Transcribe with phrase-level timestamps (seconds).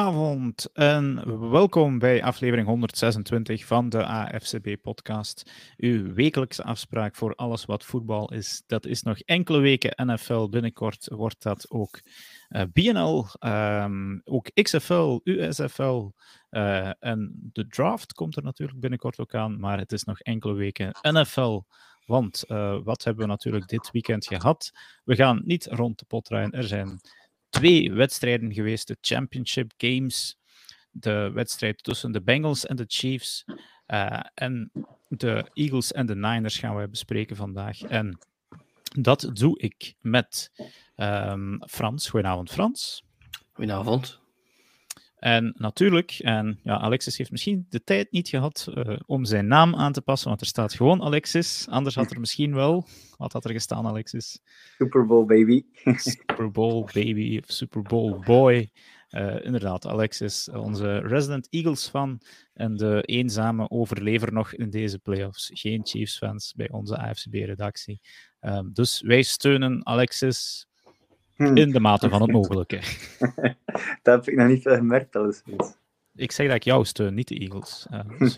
[0.00, 5.50] Goedenavond en welkom bij aflevering 126 van de AFCB-podcast.
[5.76, 8.62] Uw wekelijkse afspraak voor alles wat voetbal is.
[8.66, 10.48] Dat is nog enkele weken NFL.
[10.48, 12.00] Binnenkort wordt dat ook
[12.48, 16.08] eh, BNL, ehm, ook XFL, USFL.
[16.50, 20.54] Eh, en de draft komt er natuurlijk binnenkort ook aan, maar het is nog enkele
[20.54, 21.62] weken NFL.
[22.04, 24.72] Want uh, wat hebben we natuurlijk dit weekend gehad?
[25.04, 26.30] We gaan niet rond de pot.
[26.30, 27.00] Er zijn
[27.50, 30.38] twee wedstrijden geweest, de Championship Games,
[30.90, 33.44] de wedstrijd tussen de Bengals en de Chiefs.
[33.86, 34.70] Uh, en
[35.08, 37.82] de Eagles en de Niners gaan we bespreken vandaag.
[37.82, 38.18] En
[38.98, 40.50] dat doe ik met
[40.96, 42.08] um, Frans.
[42.08, 43.04] Goedenavond, Frans.
[43.52, 44.20] Goedenavond.
[45.20, 49.74] En natuurlijk, en ja, Alexis heeft misschien de tijd niet gehad uh, om zijn naam
[49.74, 51.66] aan te passen, want er staat gewoon Alexis.
[51.68, 52.86] Anders had er misschien wel.
[53.16, 54.40] Wat had er gestaan, Alexis?
[54.78, 55.62] Super Bowl baby.
[55.96, 58.70] Super Bowl baby of Super Bowl boy.
[59.10, 62.20] Uh, inderdaad, Alexis, onze resident Eagles fan
[62.54, 65.50] en de eenzame overlever nog in deze playoffs.
[65.52, 68.00] Geen Chiefs fans bij onze AFCB-redactie.
[68.40, 70.66] Um, ehm, dus wij steunen Alexis.
[71.40, 72.80] In de mate van het mogelijke.
[74.02, 75.76] dat heb ik nog niet gemerkt, alleszins.
[76.14, 77.86] Ik zeg dat ik jou steun, niet de Eagles.
[77.92, 78.36] Uh, dus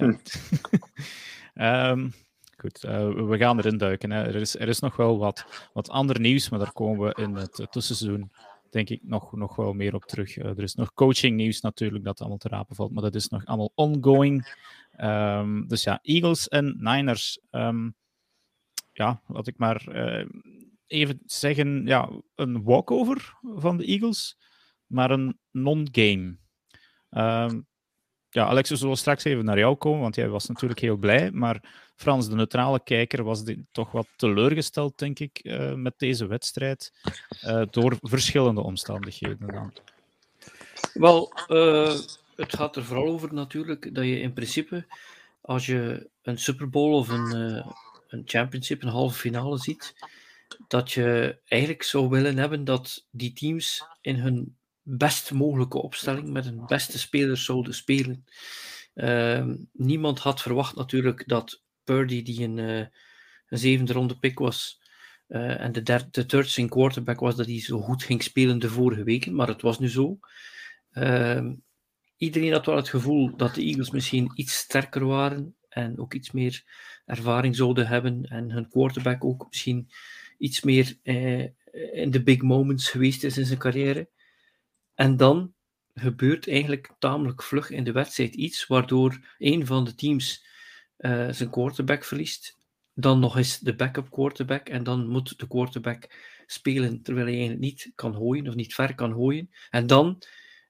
[1.54, 2.12] um,
[2.60, 4.10] goed, uh, we gaan erin duiken.
[4.10, 4.22] Hè.
[4.22, 7.34] Er, is, er is nog wel wat, wat ander nieuws, maar daar komen we in
[7.34, 8.32] het tussenseizoen
[8.70, 10.36] denk ik nog, nog wel meer op terug.
[10.36, 13.28] Uh, er is nog coaching nieuws natuurlijk, dat allemaal te rapen valt, maar dat is
[13.28, 14.54] nog allemaal ongoing.
[15.00, 17.40] Um, dus ja, Eagles en Niners.
[17.50, 17.94] Um,
[18.92, 19.82] ja, laat ik maar
[20.92, 24.38] even zeggen, ja, een walkover van de Eagles,
[24.86, 26.36] maar een non-game.
[27.10, 27.50] Uh,
[28.30, 31.30] ja, zullen we straks even naar jou komen, want jij was natuurlijk heel blij.
[31.30, 31.64] Maar
[31.96, 36.92] Frans, de neutrale kijker, was toch wat teleurgesteld, denk ik, uh, met deze wedstrijd.
[37.44, 39.72] Uh, door verschillende omstandigheden dan.
[40.94, 41.94] Wel, uh,
[42.36, 44.86] het gaat er vooral over natuurlijk dat je in principe,
[45.40, 47.34] als je een Super Bowl of een,
[48.08, 49.94] een Championship, een halve finale ziet,
[50.68, 56.44] dat je eigenlijk zou willen hebben dat die teams in hun best mogelijke opstelling met
[56.44, 58.24] hun beste spelers zouden spelen.
[58.94, 62.78] Uh, niemand had verwacht natuurlijk dat Purdy, die een, uh,
[63.46, 64.80] een zevende ronde pick was,
[65.28, 68.58] uh, en de, derde, de third string quarterback was, dat hij zo goed ging spelen
[68.58, 70.18] de vorige weken, maar het was nu zo.
[70.92, 71.54] Ehm,
[72.16, 76.30] iedereen had wel het gevoel dat de Eagles misschien iets sterker waren en ook iets
[76.30, 76.64] meer
[77.04, 79.90] ervaring zouden hebben en hun quarterback ook misschien
[80.42, 81.40] iets meer eh,
[81.92, 84.08] in de big moments geweest is in zijn carrière.
[84.94, 85.54] En dan
[85.94, 90.46] gebeurt eigenlijk tamelijk vlug in de wedstrijd iets waardoor een van de teams
[90.98, 92.58] uh, zijn quarterback verliest.
[92.94, 94.68] Dan nog eens de backup quarterback.
[94.68, 96.10] En dan moet de quarterback
[96.46, 99.50] spelen terwijl hij eigenlijk niet kan gooien of niet ver kan gooien.
[99.70, 100.22] En dan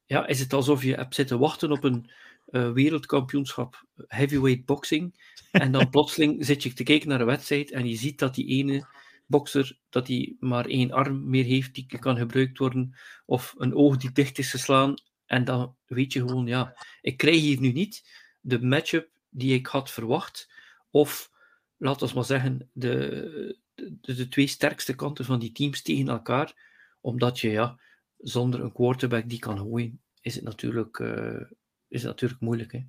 [0.07, 2.11] ja, is het alsof je hebt zitten wachten op een
[2.51, 5.15] uh, wereldkampioenschap heavyweight boxing.
[5.51, 8.47] En dan plotseling zit je te kijken naar een wedstrijd en je ziet dat die
[8.47, 8.87] ene
[9.27, 12.95] bokser dat hij maar één arm meer heeft die kan gebruikt worden,
[13.27, 14.95] of een oog die dicht is geslaan.
[15.27, 18.09] En dan weet je gewoon, ja, ik krijg hier nu niet
[18.41, 20.53] de matchup die ik had verwacht,
[20.91, 21.31] of
[21.77, 26.71] laten we maar zeggen, de, de, de twee sterkste kanten van die teams tegen elkaar,
[27.01, 27.81] omdat je ja,
[28.19, 31.41] zonder een quarterback die kan gooien, is het natuurlijk, uh,
[31.89, 32.73] is het natuurlijk moeilijk.
[32.73, 32.81] Hè?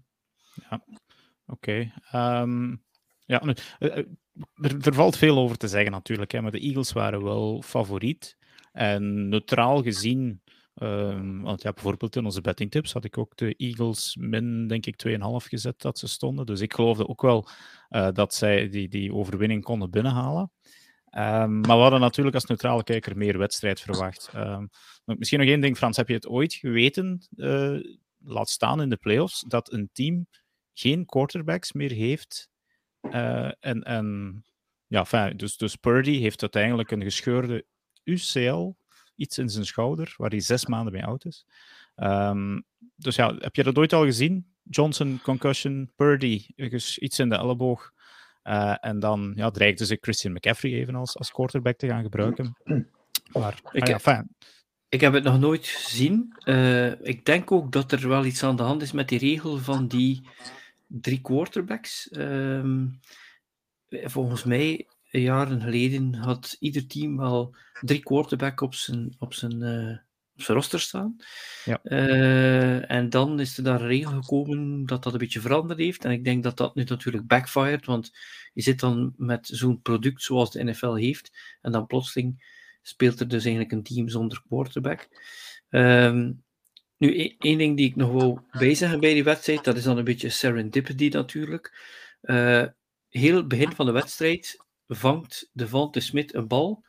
[0.70, 0.86] Ja,
[1.46, 1.94] oké.
[2.12, 2.76] Ehm,
[3.26, 4.06] ja, eh, eh,
[4.82, 8.38] er, valt veel over te zeggen natuurlijk, hè, maar de Eagles waren wel favoriet.
[8.72, 10.42] En neutraal gezien,
[10.76, 14.96] um, want ja, bijvoorbeeld in onze bettingtips had ik ook de Eagles min, denk ik,
[15.08, 16.46] 2,5 gezet dat ze stonden.
[16.46, 17.48] Dus ik geloofde ook wel
[17.90, 20.52] uh, dat zij die, die overwinning konden binnenhalen.
[21.16, 24.32] Um, maar we hadden natuurlijk als neutrale kijker meer wedstrijd verwacht.
[24.36, 24.70] Um,
[25.06, 25.98] misschien nog één ding, Frans.
[25.98, 27.28] Heb je het ooit geweten,
[28.24, 30.28] laat staan in de playoffs, dat een team
[30.74, 32.52] geen quarterbacks meer heeft
[33.12, 34.42] uh, en, en
[34.88, 37.66] ja, fijn, dus, dus Purdy heeft uiteindelijk een gescheurde
[38.04, 38.72] UCL,
[39.16, 41.46] iets in zijn schouder, waar hij zes maanden mee oud is.
[41.96, 42.64] Um,
[42.96, 44.54] dus ja, heb je dat ooit al gezien?
[44.64, 46.46] Johnson, concussion, Purdy,
[46.96, 47.92] iets in de elleboog.
[48.44, 52.58] Uh, en dan ja, dreigde ze Christian McCaffrey even als, als quarterback te gaan gebruiken.
[53.34, 54.36] Maar ik, ja, fijn.
[54.90, 56.36] ik heb het nog nooit gezien.
[56.46, 59.58] Uh, ik denk ook dat er wel iets aan de hand is met die regel
[59.58, 60.28] van die
[61.02, 62.10] drie quarterbacks.
[62.18, 63.00] Um,
[63.90, 69.98] volgens mij, jaren geleden, had ieder team wel drie quarterbacks op zijn, op zijn, uh,
[70.36, 71.16] op zijn roster staan.
[71.66, 71.80] Ja.
[71.84, 76.06] Uh, en dan is er daar een regel gekomen dat dat een beetje veranderd heeft.
[76.06, 78.12] En ik denk dat dat nu natuurlijk backfired, want
[78.54, 82.52] je zit dan met zo'n product zoals de NFL heeft, en dan plotseling
[82.82, 85.08] speelt er dus eigenlijk een team zonder quarterback.
[85.70, 86.44] Um,
[87.04, 89.98] Nu, e- één ding die ik nog wil bijzeggen bij die wedstrijd, dat is dan
[89.98, 91.82] een beetje serendipity natuurlijk.
[92.22, 92.66] Uh,
[93.10, 94.58] heel het begin van de wedstrijd
[94.88, 96.84] vangt de Devante Smit een bal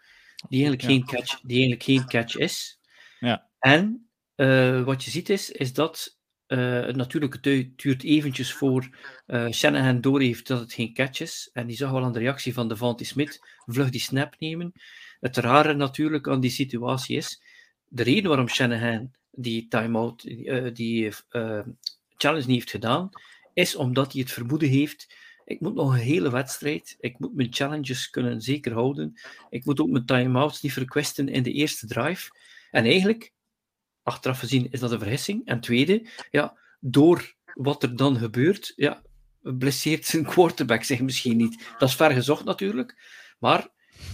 [0.49, 2.81] die eigenlijk, geen, catch, die eigenlijk geen catch is.
[3.21, 3.49] Ja.
[3.59, 8.97] En uh, wat je ziet is, is dat uh, het natuurlijke duurt eventjes voor
[9.27, 11.51] uh, Shanahan doorheeft dat het geen catch is.
[11.53, 14.73] En die zag wel aan de reactie van Devante Smit vlug die snap nemen.
[15.21, 17.43] Het rare natuurlijk aan die situatie is,
[17.85, 20.23] de reden waarom Shanahan die time-out,
[20.77, 21.13] die
[22.17, 23.11] challenge niet heeft gedaan,
[23.53, 25.07] is omdat hij het vermoeden heeft
[25.45, 26.97] ik moet nog een hele wedstrijd.
[27.01, 29.21] Ik moet mijn challenges kunnen zeker houden.
[29.51, 32.31] Ik moet ook mijn time-outs niet verkwesten in de eerste drive.
[32.71, 33.33] En eigenlijk,
[34.03, 35.47] achteraf gezien, is dat een vergissing.
[35.47, 39.03] En tweede, ja, door wat er dan gebeurt, ja,
[39.41, 41.69] blesseert zijn quarterback zich misschien niet.
[41.79, 42.97] Dat is ver gezocht natuurlijk.
[43.39, 43.69] Maar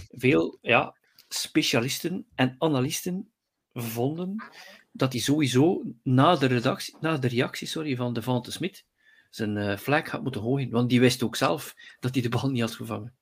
[0.09, 0.95] veel ja,
[1.27, 3.31] specialisten en analisten
[3.73, 4.43] vonden
[4.91, 8.85] dat hij sowieso na de, redactie, na de reactie sorry, van Devante Smit
[9.29, 10.69] zijn uh, vlek had moeten gooien.
[10.69, 13.13] Want die wist ook zelf dat hij de bal niet had gevangen.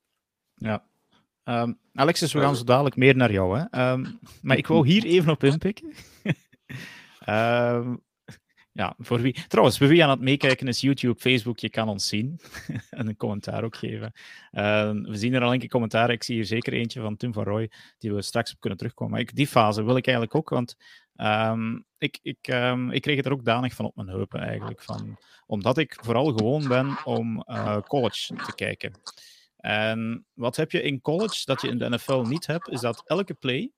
[0.54, 0.84] Ja.
[1.44, 3.58] Um, Alexis, we gaan zo dadelijk meer naar jou.
[3.58, 3.92] Hè?
[3.92, 5.94] Um, maar ik wou hier even op inpikken.
[7.28, 8.00] um,
[8.80, 9.46] ja, voor wie...
[9.48, 12.40] Trouwens, voor wie aan het meekijken is YouTube, Facebook, je kan ons zien.
[12.90, 14.12] en een commentaar ook geven.
[15.02, 16.10] we zien er al een keer commentaar.
[16.10, 19.12] Ik zie hier zeker eentje van Tim van Roy, die we straks op kunnen terugkomen.
[19.12, 20.76] Maar ik, die fase wil ik eigenlijk ook, want
[21.22, 24.82] Um, ik, ik, um, ik kreeg het er ook danig van op mijn heupen eigenlijk.
[24.82, 28.92] Van, omdat ik vooral gewoon ben om uh, college te kijken.
[29.56, 33.02] En wat heb je in college dat je in de NFL niet hebt, is dat
[33.06, 33.72] elke play,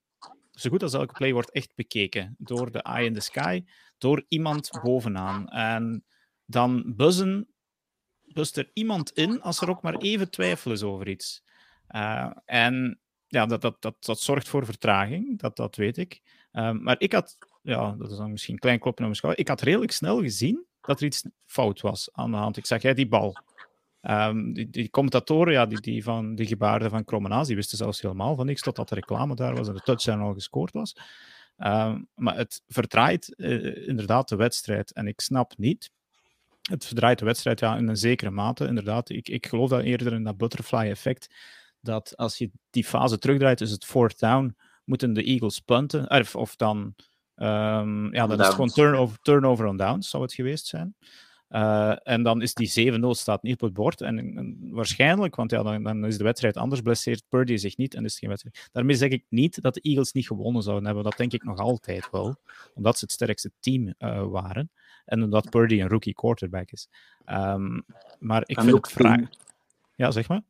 [0.50, 2.35] zo goed als elke play, wordt echt bekeken.
[2.39, 3.65] Door de eye in the sky,
[3.99, 5.49] door iemand bovenaan.
[5.49, 6.05] En
[6.45, 7.49] dan buzzen,
[8.23, 11.43] bust er iemand in als er ook maar even twijfel is over iets.
[11.88, 16.21] Uh, en ja, dat, dat, dat, dat zorgt voor vertraging, dat, dat weet ik.
[16.52, 19.49] Um, maar ik had, ja, dat is dan misschien klein klopje op mijn schouder, ik
[19.49, 22.56] had redelijk snel gezien dat er iets fout was aan de hand.
[22.56, 23.37] Ik zag, jij die bal.
[24.00, 28.00] Um, die, die, commentatoren, ja, die, die, van, die gebaarden van Kromenaas, die wisten zelfs
[28.00, 30.96] helemaal van niks, totdat de reclame daar was en de touchdown al gescoord was.
[31.58, 34.93] Um, maar het verdraait uh, inderdaad de wedstrijd.
[34.93, 35.90] En ik snap niet,
[36.62, 39.10] het verdraait de wedstrijd ja, in een zekere mate, inderdaad.
[39.10, 41.34] Ik, ik geloof dat eerder in dat butterfly effect,
[41.81, 46.11] dat als je die fase terugdraait, is het fourth down, moeten de Eagles punten.
[46.11, 46.94] Of, of dan,
[47.37, 50.94] um, ja, dan is het gewoon turnover, turnover on downs, zou het geweest zijn.
[51.52, 54.00] Uh, en dan is die 7-0 staat niet op het bord.
[54.00, 57.94] En, en, waarschijnlijk, want ja, dan, dan is de wedstrijd anders, blesseert Purdy zich niet
[57.94, 58.69] en is het geen wedstrijd.
[58.73, 61.05] Daarmee zeg ik niet dat de Eagles niet gewonnen zouden hebben.
[61.05, 62.37] Dat denk ik nog altijd wel.
[62.75, 64.70] Omdat ze het sterkste team uh, waren.
[65.05, 66.88] En omdat Purdy een rookie quarterback is.
[67.26, 67.85] Um,
[68.19, 69.20] maar ik en vind het vraag...
[69.94, 70.43] Ja, zeg maar.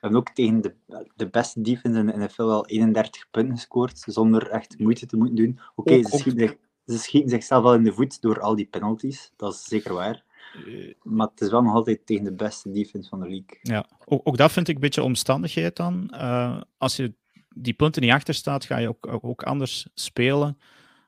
[0.00, 0.74] We hebben ook tegen de,
[1.16, 5.36] de beste defense in de NFL wel 31 punten gescoord, zonder echt moeite te moeten
[5.36, 5.60] doen.
[5.74, 6.56] Oké, okay, ze, schieten,
[6.86, 10.24] ze schieten zichzelf wel in de voet door al die penalties, dat is zeker waar.
[10.66, 13.58] Eh, maar het is wel nog altijd tegen de beste defense van de league.
[13.62, 16.10] Ja, ook, ook dat vind ik een beetje omstandigheid dan.
[16.14, 17.14] Uh, als je
[17.54, 20.58] die punten niet achter staat, ga je ook, ook, ook anders spelen.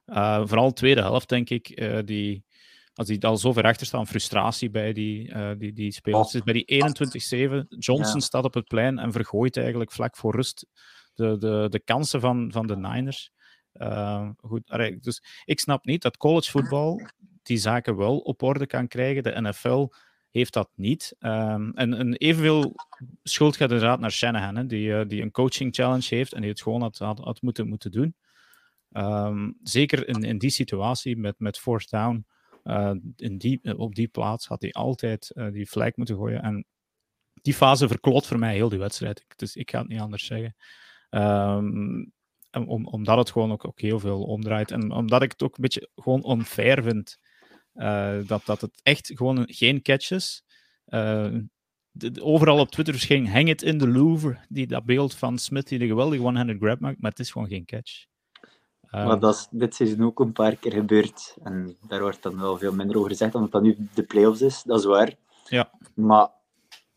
[0.06, 1.80] Uh, vooral de tweede helft, denk ik.
[1.80, 2.44] Uh, die,
[2.94, 6.30] als die al zo ver achter staan, frustratie bij die, uh, die, die spelers.
[6.30, 6.84] Dus bij die
[7.64, 8.20] 21-7, Johnson ja.
[8.20, 10.66] staat op het plein en vergooit eigenlijk vlak voor rust
[11.14, 13.30] de, de, de kansen van, van de Niners.
[13.74, 14.66] Uh, goed,
[15.00, 17.00] dus ik snap niet dat collegevoetbal
[17.42, 19.22] die zaken wel op orde kan krijgen.
[19.22, 19.88] De NFL
[20.30, 21.16] heeft dat niet.
[21.18, 22.74] Um, en, en, evenveel
[23.22, 26.50] schuld gaat inderdaad naar Shanahan, hè, die, uh, die een coaching challenge heeft en die
[26.50, 28.16] het gewoon had, had, had moeten, moeten doen.
[28.90, 32.26] Um, zeker in, in die situatie met, met fourth down
[33.16, 36.42] in die, op die plaats had hij altijd uh, die flag moeten gooien.
[36.42, 36.66] En
[37.34, 39.24] die fase verkloot voor mij heel die wedstrijd.
[39.36, 40.56] Dus ik ga het niet anders zeggen.
[41.10, 42.12] Um,
[42.50, 44.70] om, omdat het gewoon ook, ook heel veel omdraait.
[44.70, 47.18] En omdat ik het ook een beetje gewoon onfair vind.
[47.74, 50.44] Uh, dat, dat het echt gewoon geen catch is.
[50.84, 54.38] De, de, overal op Twitter verscheen hang it in the Louvre.
[54.48, 57.00] Die, dat beeld van Smith die de geweldige one-handed grab maakt.
[57.00, 58.04] Maar het is gewoon geen catch.
[58.94, 61.36] Um, maar dat is dit seizoen ook een paar keer gebeurd.
[61.42, 64.62] En daar wordt dan wel veel minder over gezegd, omdat dat nu de playoffs is.
[64.62, 65.14] Dat is waar.
[65.44, 65.70] Ja.
[65.94, 66.30] Maar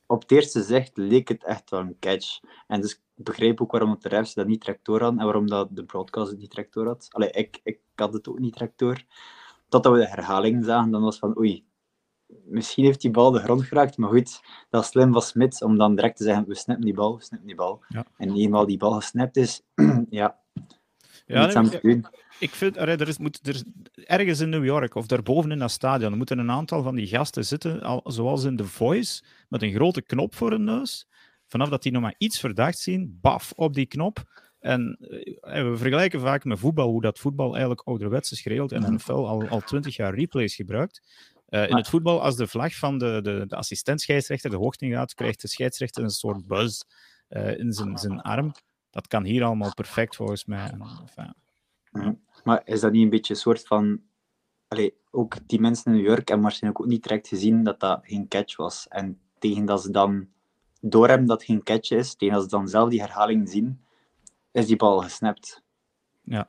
[0.05, 2.39] op het eerste zicht leek het echt wel een catch.
[2.67, 5.67] En dus ik begreep ook waarom de refs dat niet tractor hadden en waarom dat
[5.71, 7.07] de broadcast het niet tractor had.
[7.09, 9.03] Allee, ik, ik had het ook niet tractor.
[9.69, 11.65] Totdat we de herhaling zagen, dan was van oei,
[12.27, 15.77] misschien heeft die bal de grond geraakt, maar goed, dat is slim van Smit om
[15.77, 17.83] dan direct te zeggen, we snippen die bal, we snippen die bal.
[17.87, 18.05] Ja.
[18.17, 19.61] En eenmaal die bal gesnapt is,
[20.09, 20.39] ja,
[21.25, 22.01] ja, nee,
[22.39, 23.63] ik vind, er is, moet, er,
[23.94, 27.46] ergens in New York of daarboven in dat stadion moeten een aantal van die gasten
[27.46, 31.08] zitten, al, zoals in The Voice, met een grote knop voor hun neus.
[31.48, 34.24] Vanaf dat die nog maar iets verdacht zien, baf op die knop.
[34.60, 34.98] En
[35.41, 39.12] eh, we vergelijken vaak met voetbal, hoe dat voetbal eigenlijk ouderwets is geregeld en NFL
[39.12, 41.01] al, al 20 jaar replays gebruikt.
[41.50, 44.91] Uh, in het voetbal, als de vlag van de, de, de assistent-scheidsrechter de hoogte in
[44.91, 46.82] gaat, krijgt de scheidsrechter een soort buzz
[47.29, 48.51] uh, in zijn, zijn arm.
[48.95, 50.69] Dat kan hier allemaal perfect volgens mij.
[50.69, 51.33] Enfin,
[51.91, 52.15] ja.
[52.43, 54.01] Maar is dat niet een beetje een soort van.
[54.67, 57.99] Allee, ook die mensen in New York hebben waarschijnlijk ook niet direct gezien dat dat
[58.03, 58.87] geen catch was.
[58.87, 60.27] En tegen dat ze dan
[60.81, 63.81] doorhebben dat het geen catch is, tegen dat ze dan zelf die herhaling zien,
[64.51, 65.63] is die bal gesnapt.
[66.23, 66.47] Ja.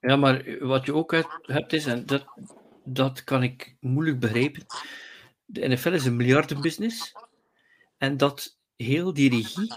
[0.00, 1.12] Ja, maar wat je ook
[1.42, 2.24] hebt is, en dat,
[2.84, 4.66] dat kan ik moeilijk begrijpen.
[5.44, 7.14] De NFL is een miljardenbusiness.
[7.96, 9.74] En dat heel die regie.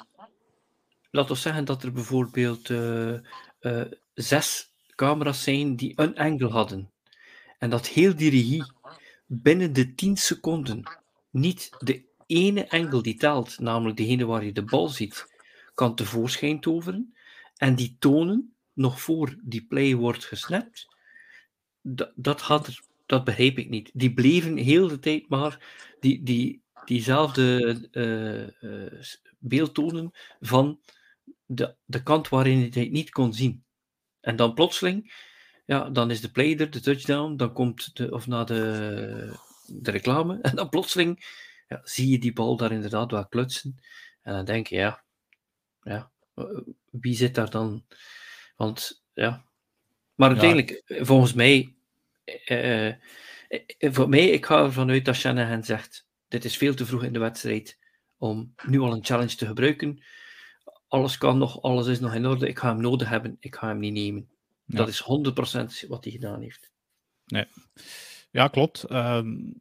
[1.12, 3.14] Laat ons zeggen dat er bijvoorbeeld uh,
[3.62, 6.92] uh, zes camera's zijn die een angle hadden.
[7.58, 8.72] En dat heel die regie
[9.26, 10.84] binnen de 10 seconden
[11.30, 15.28] niet de ene angle die telt, namelijk degene waar je de bal ziet,
[15.74, 17.16] kan tevoorschijn toveren.
[17.58, 20.88] En die tonen, nog voor die play wordt gesnapt,
[21.82, 22.12] dat,
[23.06, 23.90] dat begreep ik niet.
[23.94, 25.60] Die bleven heel de tijd maar
[26.00, 29.02] die, die, diezelfde uh, uh,
[29.40, 30.80] beeld tonen van
[31.46, 33.64] de, de kant waarin hij het niet kon zien.
[34.20, 35.14] En dan plotseling,
[35.66, 39.92] ja, dan is de play er, de touchdown, dan komt de, of na de, de
[39.92, 43.80] reclame, en dan plotseling ja, zie je die bal daar inderdaad wel klutsen.
[44.22, 45.04] En dan denk je, ja,
[45.84, 46.12] ja
[46.92, 47.86] wie zit daar dan?
[48.56, 49.46] Want ja.
[50.16, 51.06] Maar uiteindelijk, ja.
[51.06, 51.76] volgens mij,
[52.46, 52.94] uh,
[53.80, 57.14] voor mij, ik ga ervan uit dat Shanahan zegt: Dit is veel te vroeg in
[57.14, 57.78] de wedstrijd
[58.18, 60.04] om nu al een challenge te gebruiken.
[60.92, 62.48] Alles kan nog, alles is nog in orde.
[62.48, 64.30] Ik ga hem nodig hebben, ik ga hem niet nemen.
[64.66, 64.78] Ja.
[64.78, 65.04] Dat is
[65.86, 66.72] 100% wat hij gedaan heeft.
[67.26, 67.46] Nee.
[68.32, 68.92] Ja, klopt.
[68.92, 69.54] Um,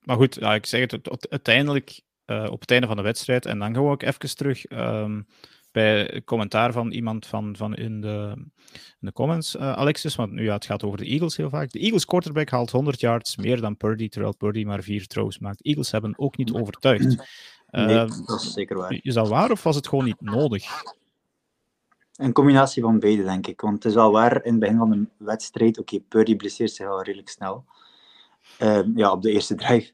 [0.00, 3.46] maar goed, ja, ik zeg het uiteindelijk uh, op het einde van de wedstrijd.
[3.46, 4.70] En dan gaan we ook even terug.
[4.70, 5.26] Um,
[5.72, 8.32] bij commentaar van iemand van, van in, de,
[8.72, 11.70] in de comments, uh, Alexis, want nu ja, het gaat over de Eagles heel vaak.
[11.70, 15.64] De Eagles quarterback haalt 100 yards meer dan Purdy, terwijl Purdy maar vier throws maakt.
[15.64, 17.16] Eagles hebben ook niet overtuigd.
[17.70, 18.98] Nee, uh, dat is zeker waar.
[19.02, 20.82] Is dat waar of was het gewoon niet nodig?
[22.16, 23.60] Een combinatie van beide, denk ik.
[23.60, 26.72] Want het is wel waar, in het begin van de wedstrijd, oké, okay, Purdy blesseert
[26.72, 27.64] zich al redelijk snel.
[28.62, 29.92] Uh, ja, op de eerste drive.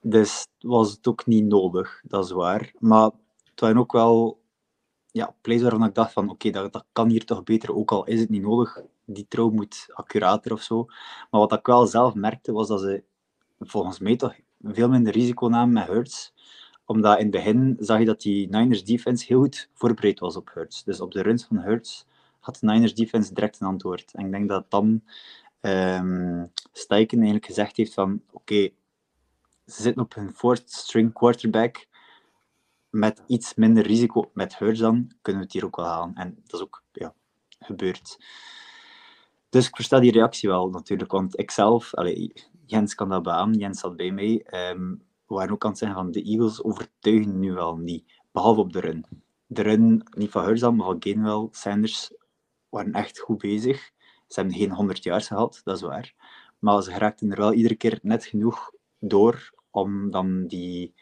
[0.00, 2.72] Dus was het ook niet nodig, dat is waar.
[2.78, 3.10] Maar
[3.50, 4.40] het waren ook wel
[5.10, 7.92] ja, plays waarvan ik dacht van oké, okay, dat, dat kan hier toch beter, ook
[7.92, 8.80] al is het niet nodig.
[9.04, 10.84] Die trouw moet accurater of zo.
[11.30, 13.02] Maar wat ik wel zelf merkte, was dat ze
[13.60, 16.32] volgens mij toch veel minder risico namen met Hurts.
[16.84, 20.50] Omdat in het begin zag je dat die Niners defense heel goed voorbereid was op
[20.54, 20.84] Hurts.
[20.84, 22.06] Dus op de runs van Hurts
[22.40, 24.14] had de Niners defense direct een antwoord.
[24.14, 25.02] En ik denk dat dan
[25.60, 28.68] um, Steichen eigenlijk gezegd heeft van oké,
[29.66, 31.86] ze zitten op hun fourth string quarterback
[32.90, 36.14] met iets minder risico met Hurts dan, kunnen we het hier ook wel halen.
[36.14, 37.14] En dat is ook ja,
[37.58, 38.18] gebeurd.
[39.48, 42.28] Dus ik versta die reactie wel natuurlijk, want ik zelf, allez,
[42.66, 45.02] Jens kan dat beamen, Jens zat bij mij, um,
[45.40, 49.04] aan het zeggen van de Eagles overtuigen nu wel niet, behalve op de run.
[49.46, 52.12] De run, niet van dan, maar van Gainwell, Sanders,
[52.68, 53.92] waren echt goed bezig.
[54.28, 56.14] Ze hebben geen 100 jaar gehad, dat is waar.
[56.58, 60.94] Maar ze raakten er wel iedere keer net genoeg door om dan die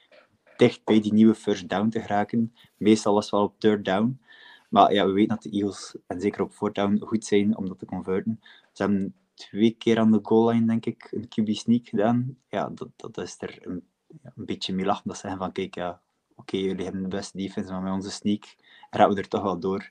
[0.56, 2.54] dicht bij die nieuwe first down te geraken.
[2.76, 4.20] Meestal was het wel op third down.
[4.68, 7.68] Maar ja, we weten dat de Eagles, en zeker op fourth down, goed zijn om
[7.68, 8.40] dat te converten.
[8.72, 12.36] Ze hebben twee keer aan de goal line, denk ik, een QB sneak gedaan.
[12.48, 13.82] Ja, dat, dat is er een,
[14.22, 15.08] een beetje mee lachen.
[15.08, 16.00] Dat zeggen van, kijk, ja,
[16.30, 18.56] oké, okay, jullie hebben de beste defense, maar met onze sneak
[18.90, 19.90] raken we er toch wel door.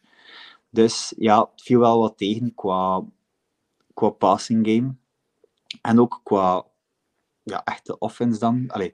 [0.69, 3.03] Dus ja, het viel wel wat tegen qua,
[3.93, 4.95] qua passing game.
[5.81, 6.65] En ook qua
[7.43, 8.65] ja, echte offense dan.
[8.67, 8.93] Allee,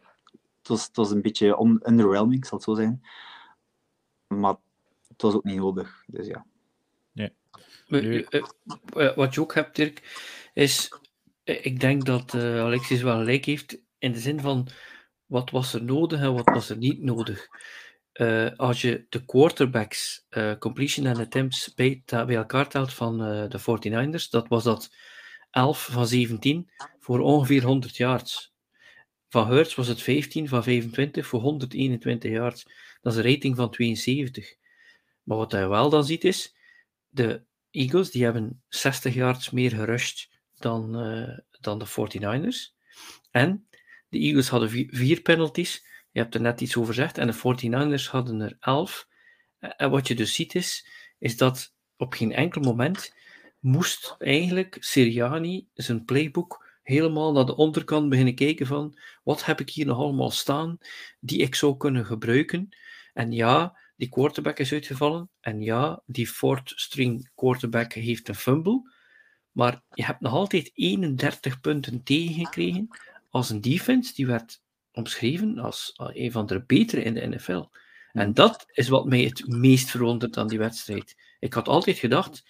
[0.57, 3.05] het was, het was een beetje underwhelming, zal het zo zijn.
[4.27, 4.55] Maar
[5.07, 6.45] het was ook niet nodig, dus ja.
[7.11, 7.33] Nee.
[7.87, 8.21] Nu...
[8.21, 8.43] Eh,
[8.93, 10.21] eh, wat je ook hebt, Dirk,
[10.53, 10.93] is...
[11.43, 14.67] Eh, ik denk dat uh, Alexis wel gelijk heeft in de zin van
[15.25, 17.47] wat was er nodig en wat was er niet nodig.
[18.13, 23.59] Uh, als je de quarterbacks, uh, completion en attempts bij, elkaar telt van uh, de
[23.59, 24.95] 49ers, dat was dat
[25.51, 28.53] 11 van 17 voor ongeveer 100 yards.
[29.29, 32.63] Van Hurts was het 15 van 25 voor 121 yards.
[33.01, 34.55] Dat is een rating van 72.
[35.23, 36.55] Maar wat hij wel dan ziet is,
[37.07, 40.91] de Eagles die hebben 60 yards meer gerushed dan,
[41.61, 42.75] dan de 49ers.
[43.31, 43.67] En
[44.15, 45.85] de Eagles hadden vier, penalties.
[46.11, 47.17] Je hebt er net iets over gezegd.
[47.17, 49.07] En de 49ers hadden er 11.
[49.59, 53.13] En wat je dus ziet is, is dat op geen enkel moment
[53.59, 59.69] moest eigenlijk Siriani zijn playbook helemaal naar de onderkant beginnen kijken van wat heb ik
[59.69, 60.77] hier nog allemaal staan
[61.19, 62.69] die ik zou kunnen gebruiken.
[63.13, 65.29] En ja, die quarterback is uitgevallen.
[65.39, 68.93] En ja, die fourth string quarterback heeft een fumble.
[69.51, 72.87] Maar je hebt nog altijd 31 punten tegengekregen
[73.35, 74.61] als een defense die werd
[74.91, 77.63] omschreven als een van de betere in de NFL.
[78.11, 81.15] En dat is wat mij het meest verwondert aan die wedstrijd.
[81.39, 82.45] Ik had altijd gedacht,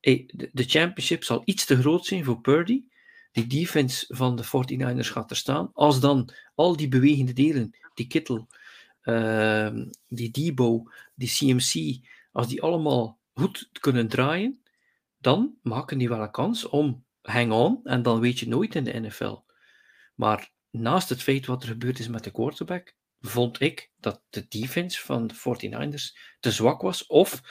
[0.00, 2.84] de championship zal iets te groot zijn voor Purdy.
[3.32, 5.70] Die defense van de 49ers gaat er staan.
[5.72, 8.46] Als dan al die bewegende delen, die Kittle,
[9.02, 9.70] uh,
[10.08, 14.62] die Debo, die CMC, als die allemaal goed kunnen draaien,
[15.18, 17.80] dan maken die wel een kans om hang on.
[17.84, 19.42] En dan weet je nooit in de NFL.
[20.14, 24.46] Maar naast het feit wat er gebeurd is met de quarterback, vond ik dat de
[24.48, 27.06] defense van de 49ers te zwak was.
[27.06, 27.42] Of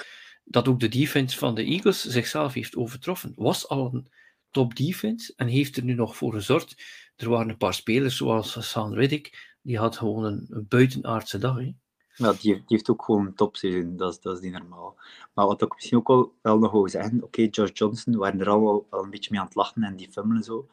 [0.44, 3.34] dat ook de defense van de Eagles zichzelf heeft overtroffen.
[3.36, 4.12] Was al een
[4.52, 6.84] top defense en heeft er nu nog voor gezorgd.
[7.16, 11.56] Er waren een paar spelers zoals Hassan Riddick, die had gewoon een, buitenaardse dag.
[11.56, 11.74] Hè.
[12.16, 15.00] Die, die, heeft ook gewoon een topseizoen, dat is, dat is niet normaal.
[15.34, 18.40] Maar wat ik misschien ook wel, wel nog wil zeggen, oké, Josh Johnson, we waren
[18.40, 20.68] er allemaal wel een beetje mee aan het lachen en die filmen en zo.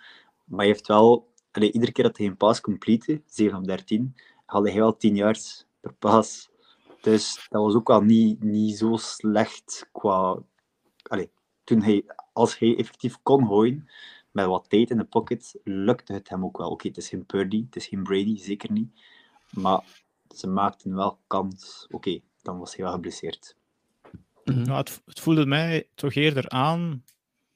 [0.45, 4.15] Maar je heeft wel, allee, iedere keer dat hij een pass complete, 7 op 13,
[4.47, 6.51] had hij wel 10 yards per pass.
[7.01, 10.39] Dus dat was ook wel niet, niet zo slecht qua...
[11.03, 11.31] Allee,
[11.65, 13.89] toen hij, als hij effectief kon gooien,
[14.31, 16.71] met wat tijd in de pocket, lukte het hem ook wel.
[16.71, 19.01] Oké, het is geen Purdy, het is geen Brady, zeker niet.
[19.51, 19.85] Maar
[20.35, 21.87] ze maakten wel kans.
[21.91, 23.57] Oké, dan was hij wel geblesseerd.
[24.45, 27.05] Nou, het, het, voelde mij toch eerder aan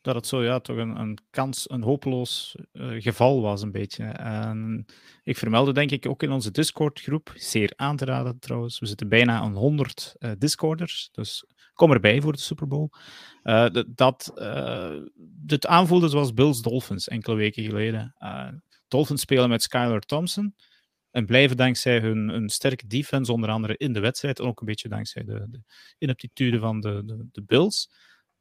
[0.05, 4.05] dat het zo ja, toch een, een kans, een hopeloos uh, geval was, een beetje.
[4.05, 4.85] En
[5.23, 8.79] ik vermeldde denk ik ook in onze Discord-groep, zeer aan te raden trouwens.
[8.79, 12.89] We zitten bijna aan 100 uh, Discorders, dus kom erbij voor de Super Bowl.
[13.43, 14.33] Uh, dat
[15.47, 18.15] het aanvoelde zoals Bills Dolphins enkele weken geleden.
[18.89, 20.55] Dolphins spelen met Skylar Thompson.
[21.11, 24.39] En blijven dankzij hun, hun sterke defense, onder andere in de wedstrijd.
[24.39, 25.63] En ook een beetje dankzij de, de
[25.99, 27.89] inaptitude van de, de Bills.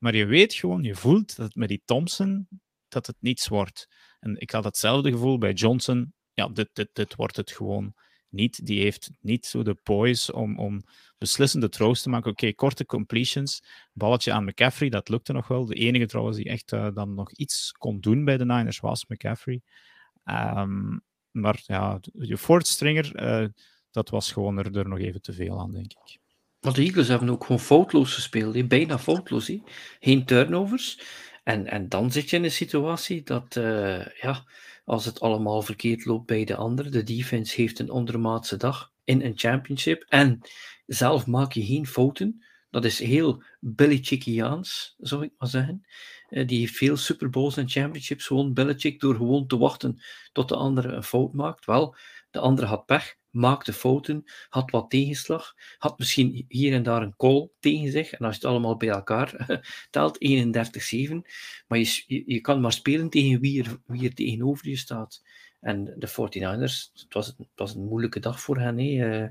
[0.03, 2.47] Maar je weet gewoon, je voelt dat met die Thompson
[2.87, 3.87] dat het niets wordt.
[4.19, 6.13] En ik had hetzelfde gevoel bij Johnson.
[6.33, 7.93] Ja, dit, dit, dit wordt het gewoon
[8.29, 8.65] niet.
[8.65, 10.83] Die heeft niet zo de poise om, om
[11.17, 12.31] beslissende throws te maken.
[12.31, 13.63] Oké, korte completions.
[13.93, 15.65] Balletje aan McCaffrey, dat lukte nog wel.
[15.65, 19.05] De enige trouwens die echt uh, dan nog iets kon doen bij de Niners was
[19.05, 19.61] McCaffrey.
[20.25, 23.49] Um, maar ja, je fourth stringer, uh,
[23.91, 26.21] dat was gewoon er, er nog even te veel aan, denk ik.
[26.63, 28.67] Want de Eagles hebben ook gewoon foutloos gespeeld.
[28.67, 29.51] Bijna foutloos.
[29.99, 30.99] Geen turnovers.
[31.43, 34.45] En, en dan zit je in een situatie dat, uh, ja,
[34.85, 39.21] als het allemaal verkeerd loopt bij de anderen, de defense heeft een ondermaatse dag in
[39.21, 40.39] een championship en
[40.85, 42.45] zelf maak je geen fouten.
[42.69, 45.85] Dat is heel Belichickiaans, zou ik maar zeggen.
[46.29, 50.55] Uh, die veel Super Bowls en championships gewoon Belichick door gewoon te wachten tot de
[50.55, 51.65] andere een fout maakt.
[51.65, 51.95] Wel,
[52.31, 57.15] de andere had pech maakte fouten, had wat tegenslag, had misschien hier en daar een
[57.15, 58.11] call tegen zich.
[58.11, 60.29] En als je het allemaal bij elkaar telt, 31-7.
[61.67, 65.21] Maar je, je, kan maar spelen tegen wie er, wie er tegenover je staat.
[65.59, 68.77] En de 49ers, het was, het was een moeilijke dag voor hen.
[68.77, 69.21] Hè.
[69.21, 69.29] Uh,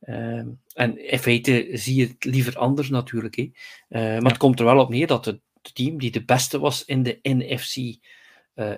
[0.00, 3.36] uh, en in feite zie je het liever anders natuurlijk.
[3.36, 3.42] Hè.
[3.42, 5.40] Uh, maar het komt er wel op neer dat het
[5.72, 7.76] team die de beste was in de NFC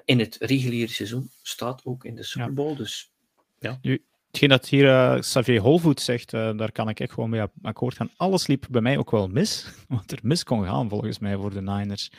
[0.05, 2.71] in het reguliere seizoen, staat ook in de Super Bowl.
[2.71, 2.77] Ja.
[2.77, 3.13] Dus
[3.59, 3.79] ja.
[4.35, 7.95] Hetgeen dat hier uh, Xavier Holvoet zegt, uh, daar kan ik echt gewoon mee akkoord
[7.95, 8.11] gaan.
[8.17, 11.51] Alles liep bij mij ook wel mis, wat er mis kon gaan volgens mij voor
[11.51, 12.11] de Niners.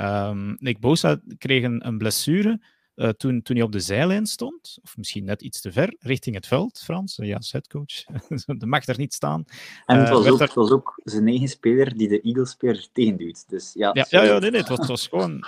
[0.00, 2.60] Um, Nick Bosa kreeg een, een blessure
[2.96, 6.34] uh, toen, toen hij op de zijlijn stond, of misschien net iets te ver, richting
[6.34, 8.04] het veld, Frans, ja, als headcoach.
[8.58, 9.44] dat mag daar niet staan.
[9.86, 10.46] En het was, ook, er...
[10.46, 13.48] het was ook zijn eigen speler die de Eagles-speler tegenduwt.
[13.48, 15.44] Dus, ja, ja, ja, ja nee, nee, het was, het was gewoon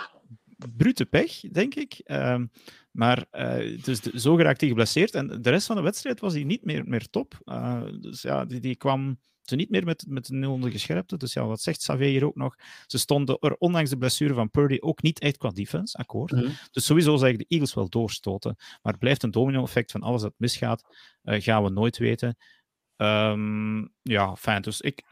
[0.77, 2.01] brute pech, denk ik.
[2.05, 2.51] Um,
[2.91, 5.15] maar uh, dus de, zo geraakt hij geblesseerd.
[5.15, 7.41] En de rest van de wedstrijd was hij niet meer, meer top.
[7.45, 11.17] Uh, dus ja, die, die kwam ze niet meer met, met een nul gescherpte.
[11.17, 12.57] Dus ja, wat zegt Xavier hier ook nog?
[12.87, 16.33] Ze stonden er, ondanks de blessure van Purdy, ook niet echt qua defense, akkoord.
[16.33, 16.53] Mm -hmm.
[16.71, 18.55] Dus sowieso zeg ik de Eagles wel doorstoten.
[18.57, 22.37] Maar het blijft een domino-effect van alles dat misgaat, uh, gaan we nooit weten.
[22.97, 24.63] Um, ja, fijn.
[24.63, 25.03] Dus ik...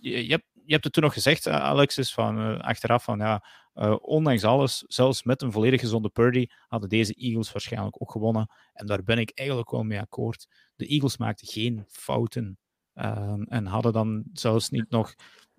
[0.00, 3.96] Je, je, hebt, je hebt het toen nog gezegd, Alexis, van, achteraf van ja, uh,
[4.00, 8.50] ondanks alles, zelfs met een volledig gezonde Purdy, hadden deze Eagles waarschijnlijk ook gewonnen.
[8.72, 10.46] En daar ben ik eigenlijk wel mee akkoord.
[10.76, 12.58] De Eagles maakten geen fouten
[12.94, 15.14] uh, en hadden dan zelfs niet nog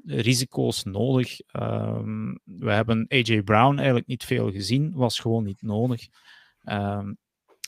[0.06, 1.40] risico's nodig.
[1.52, 2.02] Uh,
[2.44, 6.08] we hebben AJ Brown eigenlijk niet veel gezien, was gewoon niet nodig.
[6.64, 7.14] Ehm,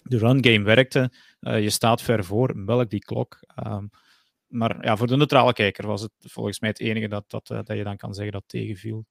[0.03, 3.38] de run game werkte, uh, je staat ver voor, melk die klok.
[3.56, 3.86] Ehm,
[4.47, 7.67] maar ja, voor de neutrale kijker was het volgens mij het enige dat, dat, dat
[7.67, 9.06] je dan kan zeggen dat tegenviel.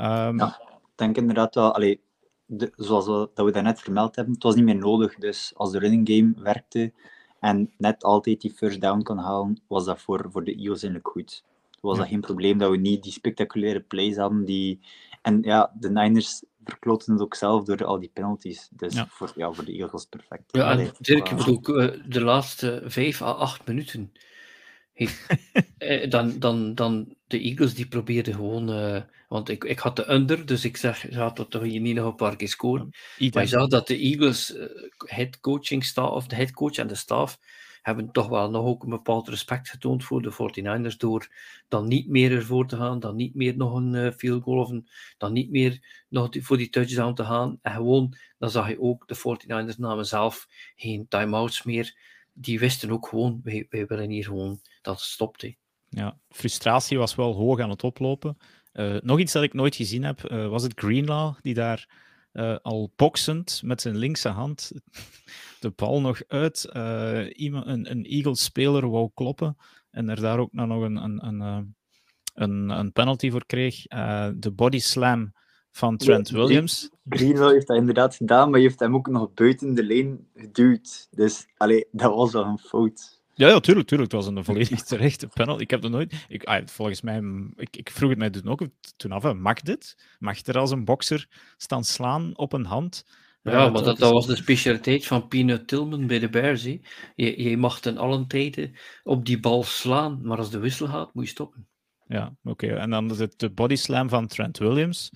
[0.00, 2.00] Um, ja, ik denk inderdaad wel, allee,
[2.46, 5.14] de, zoals we, dat we daarnet vermeld hebben, het was niet meer nodig.
[5.14, 6.92] Dus als de running game werkte
[7.40, 11.08] en net altijd die first down kan halen, was dat voor, voor de Eagles eigenlijk
[11.08, 11.44] goed.
[11.80, 12.00] Was Ja.
[12.02, 14.44] dat geen probleem dat we niet die spectaculaire plays hadden.
[14.44, 14.80] Die...
[15.22, 18.68] En ja, de Niners verkloten het ook zelf door al die penalties.
[18.70, 19.06] Dus Ja.
[19.08, 20.44] Voor, ja, voor de Eagles was het perfect.
[20.46, 24.12] Ja, Allee, en Dirk, ik bedoel, eh, de laatste vijf à acht minuten.
[25.78, 28.70] eh, dan, dan, dan de Eagles die probeerden gewoon.
[28.72, 31.94] eh, want ik, ik had de under, dus ik zeg, ja, dat toch hier niet
[31.94, 32.90] nog een paar keer scoren.
[33.32, 34.66] Maar je zag dat de Eagles, eh,
[34.98, 37.38] head coaching staf, of de head coach en de staf,
[37.82, 41.28] hebben toch wel nog ook een bepaald respect getoond voor de 49ers door
[41.68, 44.88] dan niet meer ervoor te gaan, dan niet meer nog een field goal of een,
[45.18, 47.58] dan niet meer nog die- voor die touchdown te gaan.
[47.62, 51.94] En gewoon, dan zag je ook, de 49ers namen zelf geen timeouts meer.
[52.38, 55.42] Die wisten ook gewoon, wij, wij willen hier gewoon dat het stopt.
[55.42, 55.54] hè.
[55.88, 58.36] Ja, frustratie was wel hoog aan het oplopen.
[58.72, 62.56] Eh, nog iets dat ik nooit gezien heb, eh, was het Greenlaw, die daar eh,
[62.62, 64.72] al boksend met zijn linkse hand
[65.60, 69.56] de bal nog uit eh, iemand, een, een Eagles-speler wou kloppen
[69.90, 71.60] en er daar ook nog een, een, een, eh,
[72.34, 73.86] een, een penalty voor kreeg.
[73.86, 75.32] Eh, de body slam
[75.70, 76.90] van Trent Ja, Williams.
[77.08, 81.08] Greenwell heeft dat inderdaad gedaan, maar je heeft hem ook nog buiten de lijn geduwd.
[81.10, 83.14] Dus allee, dat was wel een fout.
[83.34, 84.12] Ja, ja, tuurlijk, tuurlijk.
[84.12, 85.60] Het was een volledig terechte panel.
[85.60, 86.24] Ik heb er nooit...
[86.28, 87.22] Ik, ah, volgens mij...
[87.56, 88.60] Ik, ik vroeg het mij toen ook
[88.96, 89.22] toen af.
[89.22, 89.96] hè, Mag dit?
[90.18, 93.04] Mag er als een bokser staan slaan op een hand?
[93.42, 96.62] Ja, Eh, maar dat dat, dat was de specialiteit van Peanut Tillman bij de Bears.
[96.62, 96.80] hè.
[97.14, 101.14] Je, je mag ten allen tijden op die bal slaan, maar als de wissel gaat,
[101.14, 101.66] moet je stoppen.
[102.06, 102.66] Ja, oké.
[102.66, 105.10] En dan de, de body slam van Trent Williams.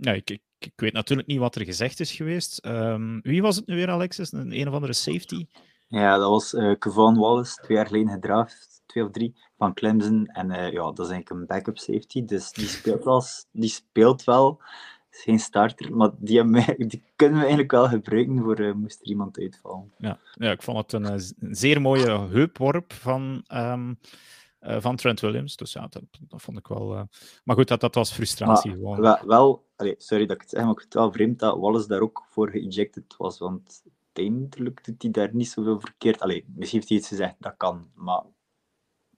[0.00, 2.58] Ja, ik, ik, ik weet natuurlijk niet wat er gezegd is geweest.
[2.58, 4.32] Ehm, wie was het nu weer, Alexis?
[4.32, 5.46] Een, een of andere safety?
[5.90, 10.26] Ja, dat was eh Kevon Wallace, twee jaar geleden gedraft, twee of drie, van Clemson.
[10.26, 13.22] En eh, ja, dat is eigenlijk een backup safety, dus die speelt wel.
[13.52, 14.60] Die speelt wel.
[15.10, 16.44] Is geen starter, maar die,
[16.86, 19.92] die kunnen we eigenlijk wel gebruiken voor eh, moest er iemand uitvallen.
[19.98, 21.20] Ja, ja ik vond het een,
[21.56, 23.96] zeer mooie heupworp van, ehm, eh,
[24.60, 25.56] van Trent Williams.
[25.56, 26.94] Dus ja, dat, dat vond ik wel...
[26.96, 27.02] eh,
[27.44, 29.00] Maar goed, dat, dat was frustratie gewoon.
[29.00, 31.58] Wel, wel allee, sorry dat ik het zeg, maar ik vind het wel vreemd dat
[31.58, 33.82] Wallace daar ook voor geëjected was, want
[34.14, 36.20] uiteindelijk doet hij daar niet zoveel verkeerd.
[36.20, 38.22] Allee, misschien heeft hij iets gezegd, dat kan, maar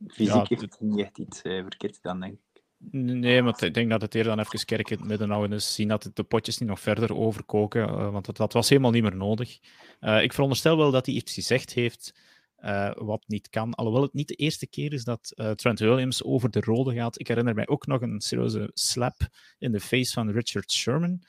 [0.09, 2.63] fysiek Ja, heeft het- hij niet echt iets eh, verkeerd gedaan, denk ik.
[2.91, 5.75] Nee, maar ik denk dat het eerder dan even kerk in het midden houden is.
[5.75, 7.89] Zien dat de potjes niet nog verder overkoken.
[7.89, 9.59] eh, want dat, dat was helemaal niet meer nodig.
[10.01, 12.15] Eh, ik veronderstel wel dat hij iets gezegd heeft
[12.63, 13.75] eh, wat niet kan.
[13.75, 17.21] Alhoewel het niet de eerste keer is dat eh, Trent Williams over de rode gaat.
[17.21, 21.23] Ik herinner mij ook nog een serieuze slap in de face van Richard Sherman.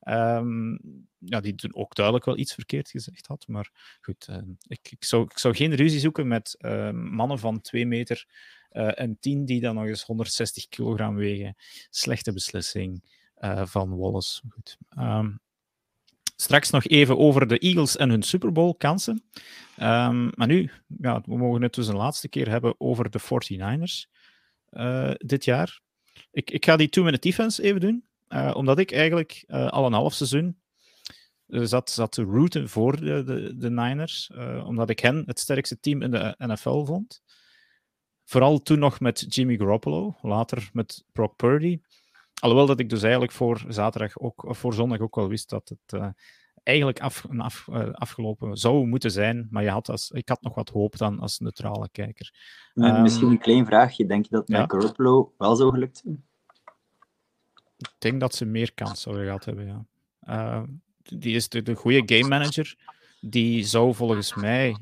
[0.00, 0.72] Ehm,
[1.18, 3.48] ja, die toen ook duidelijk wel iets verkeerd gezegd had.
[3.48, 6.56] Maar goed, eh, ik, ik, zou, ik zou geen ruzie zoeken met
[6.92, 8.26] mannen van 2 meter
[8.70, 11.56] en 10 die dan nog eens 160 kilogram wegen.
[11.90, 13.04] Slechte beslissing
[13.64, 14.42] van Wallace.
[14.48, 14.76] Goed.
[14.88, 15.30] Ehm,
[16.40, 19.22] straks nog even over de Eagles en hun Super Bowl kansen.
[19.76, 24.10] Ehm, maar nu, ja, we mogen het dus een laatste keer hebben over de 49ers
[24.70, 25.80] eh, dit jaar.
[26.30, 29.92] Ik, ik ga die two-minute defense even doen, eh, omdat ik eigenlijk eh, al een
[29.92, 30.58] half seizoen
[31.46, 34.30] zat, zat te rooten voor de, de, de Niners,
[34.64, 37.22] omdat ik hen het sterkste team in de NFL vond.
[38.24, 41.80] Vooral toen nog met Jimmy Garoppolo, later met Brock Purdy.
[42.40, 45.68] Alhoewel dat ik dus eigenlijk voor zaterdag ook, of voor zondag ook wel wist dat
[45.68, 46.08] het eh,
[46.62, 49.48] eigenlijk af, af, eh, afgelopen zou moeten zijn.
[49.50, 52.34] Maar je had als, ik had nog wat hoop dan als neutrale kijker.
[52.74, 54.64] Ehm, Misschien een klein vraagje, denk je dat ja.
[54.66, 56.24] Garoppolo wel zou gelukt zijn?
[57.76, 59.86] Ik denk dat ze meer kans zouden gehad hebben, ja.
[60.20, 60.62] Eh,
[61.02, 62.76] die is de, de goede game manager.
[63.20, 64.76] Die zou volgens mij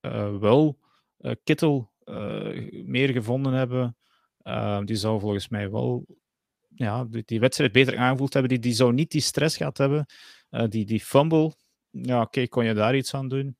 [0.00, 0.78] eh, wel
[1.44, 1.92] Kittel
[2.84, 3.96] meer gevonden hebben.
[4.44, 6.06] Eh, die zou volgens mij wel
[6.74, 8.50] ja, die, die wedstrijd beter aangevoeld hebben.
[8.50, 10.06] Die, die zou niet die stress gehad hebben.
[10.50, 11.52] Eh, die, die fumble,
[11.90, 13.56] ja, oké, kon je daar iets aan doen.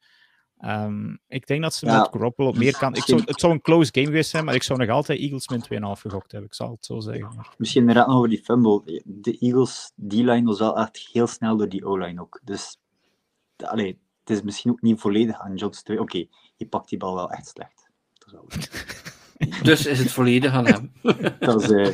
[0.58, 1.98] Ehm, ik denk dat ze Ja.
[1.98, 2.94] met Garoppolo meer kan.
[2.94, 5.48] Ik zou, het zou een close game geweest zijn, maar ik zou nog altijd Eagles
[5.48, 6.50] min 2,5 gegokt hebben.
[6.50, 7.46] Ik zal het zo zeggen.
[7.58, 9.02] Misschien inderdaad nog over die fumble.
[9.04, 12.40] De Eagles, die line was wel echt heel snel door die O-line ook.
[12.44, 12.78] Dus
[13.56, 16.00] allee, het is misschien ook niet volledig aan Johns te...
[16.00, 17.90] Oké, je pakt die bal wel echt slecht.
[18.14, 18.46] Dat, is wel.
[19.62, 20.92] Dus is het volledig aan hem.
[21.38, 21.84] dat, is, eh,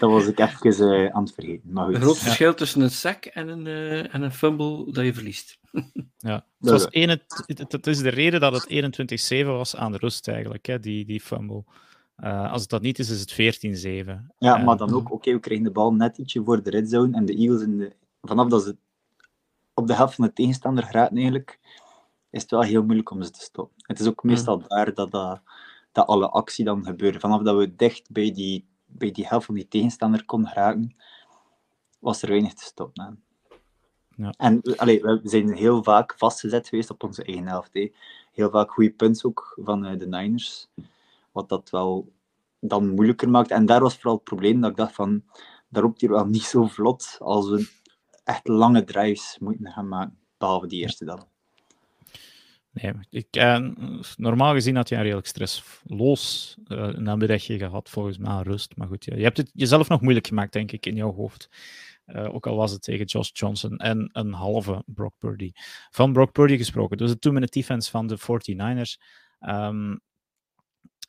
[0.00, 1.72] dat was ik even eh, aan het vergeten.
[1.72, 5.14] Maar Een groot verschil tussen een sack en een, eh, en een fumble dat je
[5.14, 5.58] verliest.
[6.18, 8.66] Ja, het, Dat was is- ene, het, het is de reden dat het
[9.44, 11.64] 21-7 was aan de rust eigenlijk, hè, die, die fumble.
[12.16, 14.26] Eh, als het dat niet is, is het 14-7.
[14.38, 16.90] Ja, En- maar dan ook, oké, we kregen de bal net ietsje voor de red
[16.90, 18.76] zone en de Eagles, in de, vanaf dat ze
[19.74, 21.58] op de helft van de tegenstander geraten eigenlijk,
[22.30, 23.76] is het wel heel moeilijk om ze te stoppen.
[23.86, 25.40] Het is ook meestal daar dat, dat,
[25.96, 27.20] dat alle actie dan gebeurt.
[27.20, 30.96] Vanaf dat we dicht bij die, bij die helft van die tegenstander konden geraken,
[31.98, 33.04] was er weinig te stoppen.
[33.04, 33.10] Hè.
[34.24, 34.30] Ja.
[34.36, 37.70] En allee, we zijn heel vaak vastgezet geweest op onze eigen helft.
[38.32, 40.68] Heel vaak goede punts ook van eh, de Niners.
[41.32, 42.12] Wat dat wel
[42.60, 43.50] dan moeilijker maakt.
[43.50, 45.24] En daar was vooral het probleem dat ik dacht van,
[45.68, 47.70] dat loopt hier wel niet zo vlot als we
[48.24, 50.18] echt lange drives moeten gaan maken.
[50.38, 51.35] Behalve die eerste dan.
[52.82, 53.68] Nee, ik, eh,
[54.16, 58.76] normaal gezien had je een redelijk stressloos eh, een namiddagje gehad, volgens mij, rust.
[58.76, 61.48] Maar goed, je hebt het jezelf nog moeilijk gemaakt, denk ik, in jouw hoofd.
[62.04, 65.50] Eh, ook al was het tegen Josh Johnson en een halve Brock Purdy.
[65.90, 69.00] Van Brock Purdy gesproken, dus de two-minute defense van de 49ers.
[69.40, 69.96] Ehm,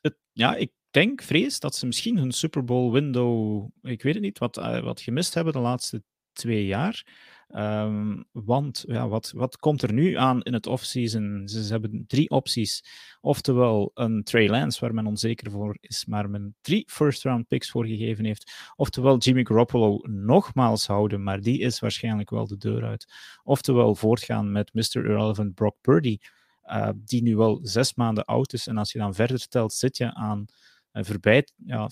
[0.00, 4.22] het, ja, ik denk, vrees, dat ze misschien hun Super Bowl window, ik weet het
[4.22, 6.02] niet, wat, eh, wat gemist hebben de laatste
[6.32, 7.06] twee jaar.
[7.48, 11.42] Ehm, want ja, wat, wat komt er nu aan in het offseason?
[11.48, 12.84] Ze, ze hebben drie opties.
[13.20, 17.86] Oftewel een Trey Lance, waar men onzeker voor is, maar men drie first-round picks voor
[17.86, 18.72] gegeven heeft.
[18.76, 23.12] Oftewel Jimmy Garoppolo nogmaals houden, maar die is waarschijnlijk wel de deur uit.
[23.42, 24.96] Oftewel voortgaan met Mr.
[24.96, 26.18] Irrelevant Brock Purdy,
[26.64, 28.66] uh, die nu wel zes maanden oud is.
[28.66, 30.46] En als je dan verder telt, zit je aan
[30.92, 31.88] uh, voorbij, ja,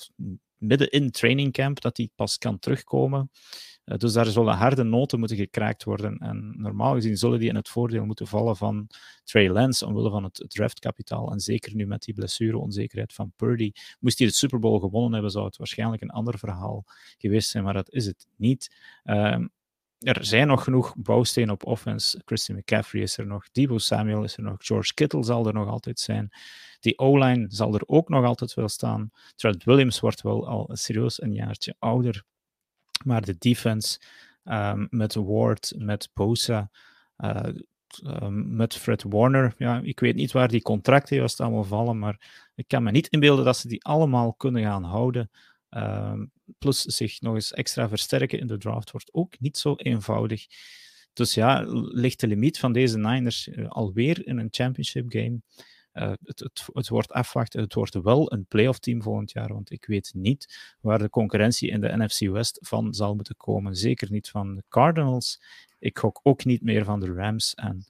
[0.59, 3.31] midden in training camp, dat hij pas kan terugkomen.
[3.85, 6.19] Uh, dus daar zullen harde noten moeten gekraakt worden.
[6.19, 8.89] En normaal gezien zullen die in het voordeel moeten vallen van
[9.25, 11.33] Trey Lance, omwille van het draftkapitaal.
[11.33, 13.73] En zeker nu met die blessure-onzekerheid van Purdy.
[14.01, 16.85] Moest hij de Super Bowl gewonnen hebben, zou het waarschijnlijk een ander verhaal
[17.19, 18.75] geweest zijn, maar dat is het niet.
[19.05, 19.39] Uh,
[19.99, 22.23] er zijn nog genoeg bouwstenen op offense.
[22.25, 25.69] Christian McCaffrey is er nog, Debo Samuel is er nog, George Kittle zal er nog
[25.69, 26.31] altijd zijn.
[26.81, 29.11] Die O-line zal er ook nog altijd wel staan.
[29.35, 32.25] Trent Williams wordt wel al serieus een jaartje ouder.
[33.05, 34.01] Maar de defense
[34.45, 36.71] um, met Ward, met Bosa,
[37.19, 37.43] uh,
[38.23, 42.49] um, met Fred Warner, ja, ik weet niet waar die contracten juist allemaal vallen, maar
[42.55, 45.31] ik kan me niet inbeelden dat ze die allemaal kunnen gaan houden.
[45.71, 50.47] Um, plus zich nog eens extra versterken in de draft wordt ook niet zo eenvoudig.
[51.13, 55.41] Dus ja, ligt de limiet van deze Niners uh, alweer in een championship game.
[55.93, 57.61] Uh, het, het, het, wordt afwachten.
[57.61, 61.71] Het wordt wel een playoff team volgend jaar, want ik weet niet waar de concurrentie
[61.71, 63.75] in de NFC West van zal moeten komen.
[63.75, 65.43] Zeker niet van de Cardinals.
[65.79, 67.55] Ik gok ook niet meer van de Rams.
[67.55, 67.87] En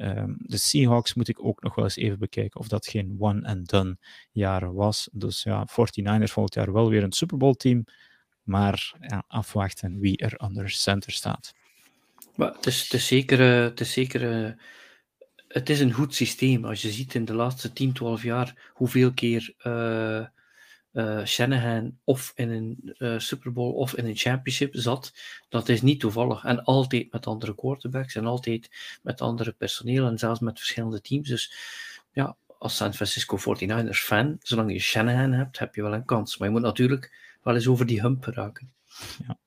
[0.00, 3.96] um, de Seahawks moet ik ook nog wel eens even bekijken of dat geen one-and-done
[4.32, 5.08] jaar was.
[5.12, 7.84] Dus ja, 49ers volgend jaar wel weer een Super Bowl team.
[8.42, 11.54] Maar ja, afwachten wie er onder center staat.
[12.36, 14.56] Maar het is, het zeker, het is zeker
[15.52, 16.64] het is een goed systeem.
[16.64, 20.26] Als je ziet in de laatste 10, 12 jaar hoeveel keer uh,
[20.92, 25.12] uh, Shanahan of in een uh, Super Bowl of in een championship zat,
[25.48, 26.44] dat is niet toevallig.
[26.44, 28.70] En altijd met andere quarterbacks en altijd
[29.02, 31.28] met andere personeel en zelfs met verschillende teams.
[31.28, 31.52] Dus
[32.12, 36.36] ja, als San Francisco 49ers fan, zolang je Shanahan hebt, heb je wel een kans.
[36.36, 38.72] Maar je moet natuurlijk wel eens over die hump raken.
[39.26, 39.38] Ja.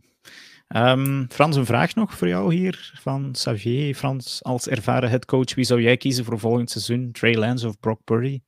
[0.91, 3.95] Um, Frans, een vraag nog voor jou hier van Xavier.
[3.95, 7.12] Frans, als ervaren headcoach, wie zou jij kiezen voor volgend seizoen?
[7.12, 8.41] Trey Lance of Brock Purdy?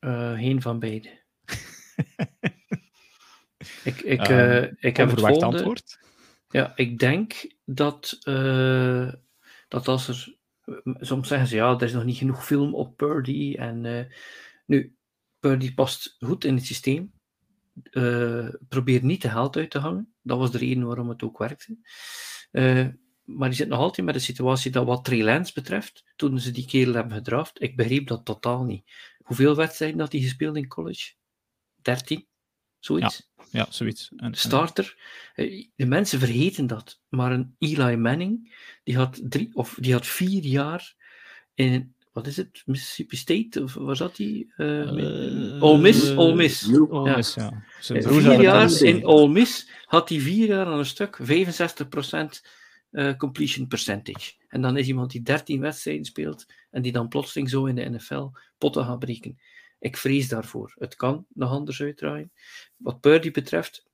[0.00, 1.08] Uh, geen van beide.
[3.84, 5.44] ik ik, uh, uh, ik heb het volgende.
[5.44, 5.98] antwoord.
[6.48, 9.12] Ja, ik denk dat, uh,
[9.68, 10.36] dat als er...
[11.00, 13.54] Soms zeggen ze, ja, er is nog niet genoeg film op Purdy.
[13.58, 14.08] En
[14.66, 14.96] nu,
[15.40, 17.12] Purdy past goed in het systeem.
[18.68, 20.14] Probeer niet te geld uit te hangen.
[20.22, 21.78] Dat was de reden waarom het ook werkte.
[23.24, 26.50] Maar die zit nog altijd met de situatie dat wat Trey Lance betreft, toen ze
[26.50, 28.92] die kerel hebben gedraft, ik begreep dat totaal niet.
[29.18, 31.12] Hoeveel wedstrijden had hij gespeeld in college?
[31.84, 32.26] 13?
[32.78, 33.30] Zoiets?
[33.36, 34.12] Ja, ja zoiets.
[34.16, 34.96] En, Starter.
[35.34, 35.70] En...
[35.76, 37.00] De mensen vergeten dat.
[37.08, 40.94] Maar een Eli Manning, die had, drie, of die had vier jaar
[41.54, 42.62] in wat is het?
[42.66, 43.62] Mississippi State?
[43.62, 44.46] Of waar zat hij?
[44.56, 46.16] Uh, uh, Ole Miss?
[46.16, 46.72] Ole Miss.
[46.88, 47.16] Ole ja.
[47.16, 47.64] Miss, ja.
[47.80, 51.24] Vier jaar in Ole Miss had hij vier jaar aan een stuk 65%
[52.90, 54.32] uh, completion percentage.
[54.48, 57.90] En dan is iemand die 13 wedstrijden speelt en die dan plotseling zo in de
[57.90, 59.38] NFL potten gaat breken.
[59.84, 60.74] Ik vrees daarvoor.
[60.78, 62.32] Het kan nog anders uitdraaien.
[62.76, 63.86] Wat Purdy betreft,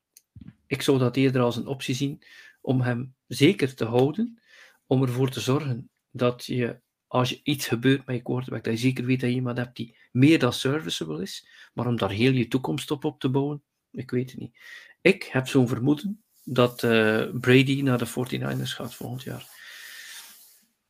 [0.66, 2.22] ik zou dat eerder als een optie zien
[2.60, 4.40] om hem zeker te houden,
[4.86, 8.78] om ervoor te zorgen dat je als je iets gebeurt met je quarterback, dat je
[8.78, 12.32] zeker weet dat je iemand hebt die meer dan serviceable is, maar om daar heel
[12.32, 14.58] je toekomst op op te bouwen, ik weet het niet.
[15.00, 19.46] Ik heb zo'n vermoeden dat uh, Brady naar de 49ers gaat volgend jaar.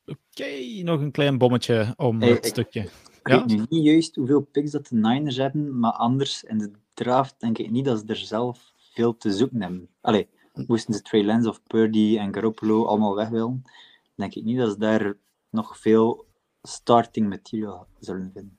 [0.07, 2.89] Oké, okay, nog een klein bommetje om hey, het ik, stukje.
[3.23, 3.39] Ik ja?
[3.39, 7.35] weet nu niet juist hoeveel picks dat de Niners hebben, maar anders in de draft
[7.39, 9.89] denk ik niet dat ze er zelf veel te zoeken hebben.
[10.01, 10.29] Allee,
[10.67, 13.63] moesten ze Trey Lance of Purdy en Garoppolo allemaal weg willen,
[14.15, 15.15] denk ik niet dat ze daar
[15.51, 16.27] nog veel
[16.63, 18.59] starting material zullen vinden.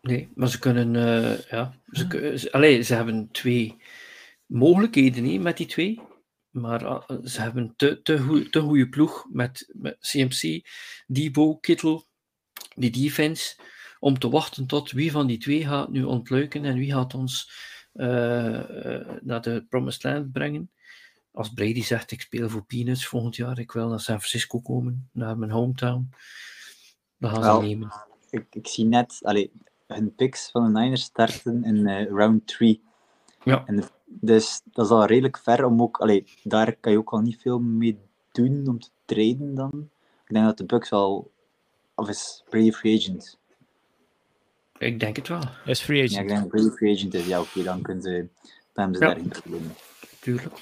[0.00, 3.76] Nee, maar ze kunnen, uh, ja, ze, ze, allez, ze hebben twee
[4.46, 6.00] mogelijkheden he, met die twee.
[6.50, 10.68] Maar uh, ze hebben te, te, te goede ploeg met, met CMC,
[11.06, 12.04] Debo, Kittel,
[12.74, 13.56] die defense,
[14.02, 17.52] om te wachten tot wie van die twee gaat nu ontluiken en wie gaat ons
[17.94, 18.06] uh,
[19.20, 20.70] naar de Promised Land brengen.
[21.32, 25.08] Als Brady zegt, ik speel voor Peanuts volgend jaar, ik wil naar San Francisco komen,
[25.12, 26.10] naar mijn hometown,
[27.18, 27.92] dan gaan well, ze nemen.
[28.30, 29.52] Ik, ik zie net, allee,
[29.86, 32.82] hun picks van de Niners starten in uh, round 3.
[33.44, 33.66] Ja.
[33.66, 37.20] En dus dat is al redelijk ver om ook, allee, daar kan je ook al
[37.20, 37.98] niet veel mee
[38.32, 39.90] doen om te traden dan.
[40.24, 41.32] Ik denk dat de Bucks al,
[41.94, 43.40] of is Brady free agent?
[44.82, 45.42] Ik denk het wel.
[45.64, 46.14] Is free agent.
[46.14, 47.26] Ja, ik denk dat Brady free agent is.
[47.26, 48.28] Ja, oké, okay, dan kunnen ze,
[48.72, 49.10] dan hebben ze ja.
[49.10, 49.74] daarin problemen.
[50.20, 50.54] Tuurlijk.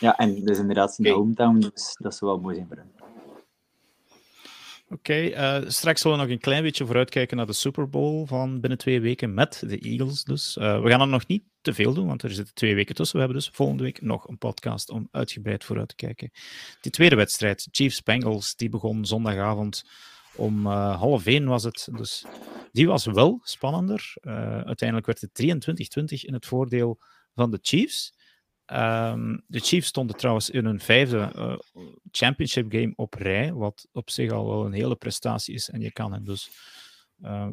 [0.00, 1.20] Ja, en dus inderdaad zijn okay.
[1.20, 2.90] hometown, dus dat zou wel mooi zijn voor hem.
[4.88, 8.26] Oké, okay, uh, straks zullen we nog een klein beetje vooruitkijken naar de Super Bowl
[8.26, 10.24] van binnen twee weken met de Eagles.
[10.24, 12.94] Dus uh, we gaan er nog niet te veel doen, want er zitten twee weken
[12.94, 13.16] tussen.
[13.16, 16.30] We hebben dus volgende week nog een podcast om uitgebreid vooruit te kijken.
[16.80, 19.84] Die tweede wedstrijd, Chiefs-Bengals, die begon zondagavond
[20.36, 21.88] om uh, half één was het.
[21.92, 22.24] Dus
[22.72, 24.14] die was wel spannender.
[24.64, 25.42] uiteindelijk werd het
[26.00, 26.98] 23-20 in het voordeel
[27.34, 28.14] van de Chiefs.
[28.72, 31.56] Um, de Chiefs stonden trouwens in hun vijfde uh,
[32.10, 35.70] championship game op rij, wat op zich al wel een hele prestatie is.
[35.70, 36.50] En je kan hem dus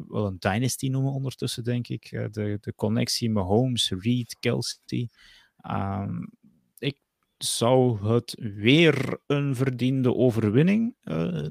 [0.08, 2.10] wel een dynasty noemen ondertussen, denk ik.
[2.10, 5.08] De, de connectie met Holmes, Reed, Kelsey.
[5.70, 6.30] Um,
[6.78, 6.98] ik
[7.38, 10.96] zou het weer een verdiende overwinning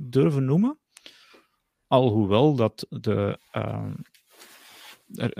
[0.02, 0.80] durven noemen.
[1.93, 3.39] Alhoewel dat de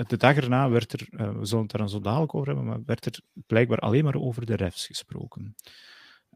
[0.07, 2.83] de dag erna werd er, uh, we zullen het daar zo dadelijk over hebben, maar
[2.85, 5.55] werd er blijkbaar alleen maar over de refs gesproken.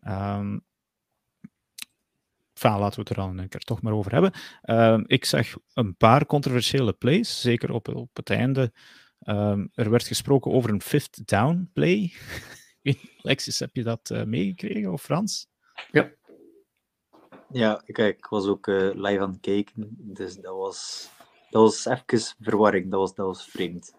[0.08, 0.66] Um,
[2.54, 4.32] enfin, laten we het er dan een keer toch maar over hebben.
[4.64, 8.74] Uh, ik zag een paar controversiële plays, zeker op, op het einde.
[9.74, 12.14] Er werd gesproken over een fifth down play.
[13.22, 15.48] Alexis, heb je dat uh, meegekregen, of Frans?
[15.92, 16.12] Ja.
[17.52, 21.10] Ja, kijk, ik was ook uh, live aan het kijken, dus dat was
[21.50, 23.94] dat was even verwarring, dat was, dat was vreemd.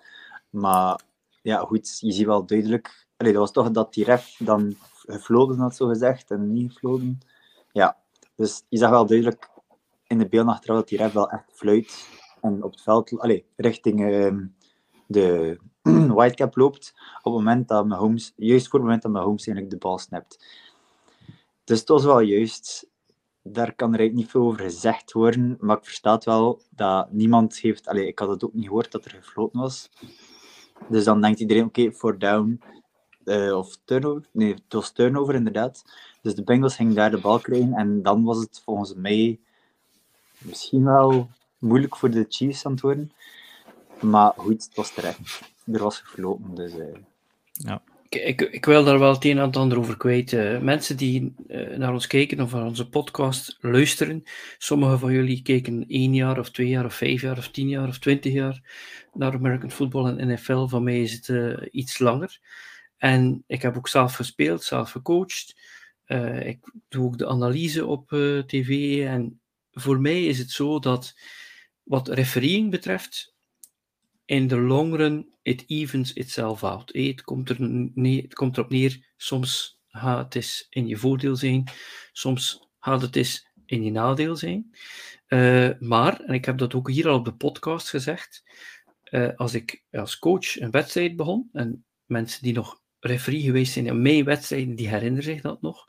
[0.50, 1.00] Maar
[1.42, 3.06] ja, goed, je ziet wel duidelijk.
[3.16, 7.18] Allee, dat was toch dat die ref dan gefloten had, zo gezegd, en niet gefloten.
[7.72, 7.96] Ja,
[8.34, 9.50] dus je zag wel duidelijk
[10.06, 12.08] in de beelden achteraf dat die ref wel echt fluit.
[12.40, 14.36] En op het veld, allee, richting uh,
[15.06, 15.58] de
[16.14, 16.94] whitecap loopt.
[17.22, 20.44] Op het moment dat Mahomes, juist voor het moment dat Mahomes eigenlijk de bal snapt.
[21.64, 22.88] Dus het was wel juist
[23.52, 27.58] daar kan er eigenlijk niet veel over gezegd worden, maar ik versta wel dat niemand
[27.58, 27.86] heeft...
[27.86, 29.90] Allee, ik had het ook niet gehoord dat er gefloten was.
[30.88, 32.60] Dus dan denkt iedereen, oké, for down
[33.24, 34.28] uh, of turnover.
[34.32, 35.84] Nee, het was turnover inderdaad.
[36.22, 39.38] Dus de Bengals gingen daar de bal krijgen en dan was het volgens mij
[40.38, 43.12] misschien wel moeilijk voor de Chiefs aan het worden.
[44.00, 45.40] Maar goed, het was terecht.
[45.64, 46.74] Er was gefloten, dus...
[46.74, 46.84] Uh...
[47.52, 47.82] Ja.
[48.08, 50.32] Ik, ik, wil daar wel het een en ander over kwijt.
[50.32, 54.22] Uh, mensen die uh, naar ons kijken of naar onze podcast luisteren,
[54.58, 57.88] sommigen van jullie kijken één jaar of twee jaar of vijf jaar of tien jaar
[57.88, 58.62] of twintig jaar
[59.12, 60.66] naar American football en NFL.
[60.66, 62.38] Van mij is het uh, iets langer.
[62.96, 65.56] En ik heb ook zelf gespeeld, zelf gecoacht.
[66.42, 68.08] ik doe ook de analyse op
[68.46, 69.00] tv.
[69.06, 69.40] En
[69.70, 71.14] voor mij is het zo dat
[71.82, 73.34] wat refereeing betreft,
[74.28, 76.92] in de long run, it evens itself out.
[76.92, 77.56] Het komt, er
[77.94, 81.64] nee, het komt erop neer, soms gaat het eens in je voordeel zijn,
[82.12, 84.76] soms gaat het eens in je nadeel zijn.
[85.28, 88.42] Uh, maar, en ik heb dat ook hier al op de podcast gezegd,
[89.10, 93.86] uh, als ik als coach een wedstrijd begon, en mensen die nog referee geweest zijn
[93.86, 95.88] in mijn wedstrijden, die herinneren zich dat nog.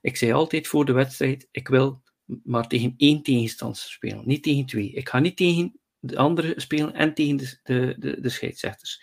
[0.00, 2.02] Ik zei altijd voor de wedstrijd, ik wil
[2.44, 4.90] maar tegen één tegenstander spelen, niet tegen twee.
[4.90, 9.02] Ik ga niet tegen de anderen spelen en tegen de, de, de, scheidsrechters.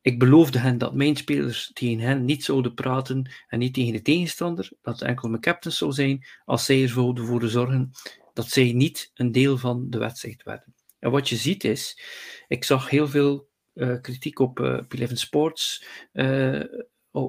[0.00, 4.02] Ik beloofde hen dat mijn spelers tegen hen niet zouden praten en niet tegen de
[4.02, 7.90] tegenstander, dat enkel mijn captains zou zijn, als zij ervoor voor zorgen
[8.32, 10.74] dat zij niet een deel van de wedstrijd werden.
[10.98, 12.00] En wat je ziet is,
[12.48, 16.62] ik zag heel veel uh, kritiek op uh, P11 Sports uh,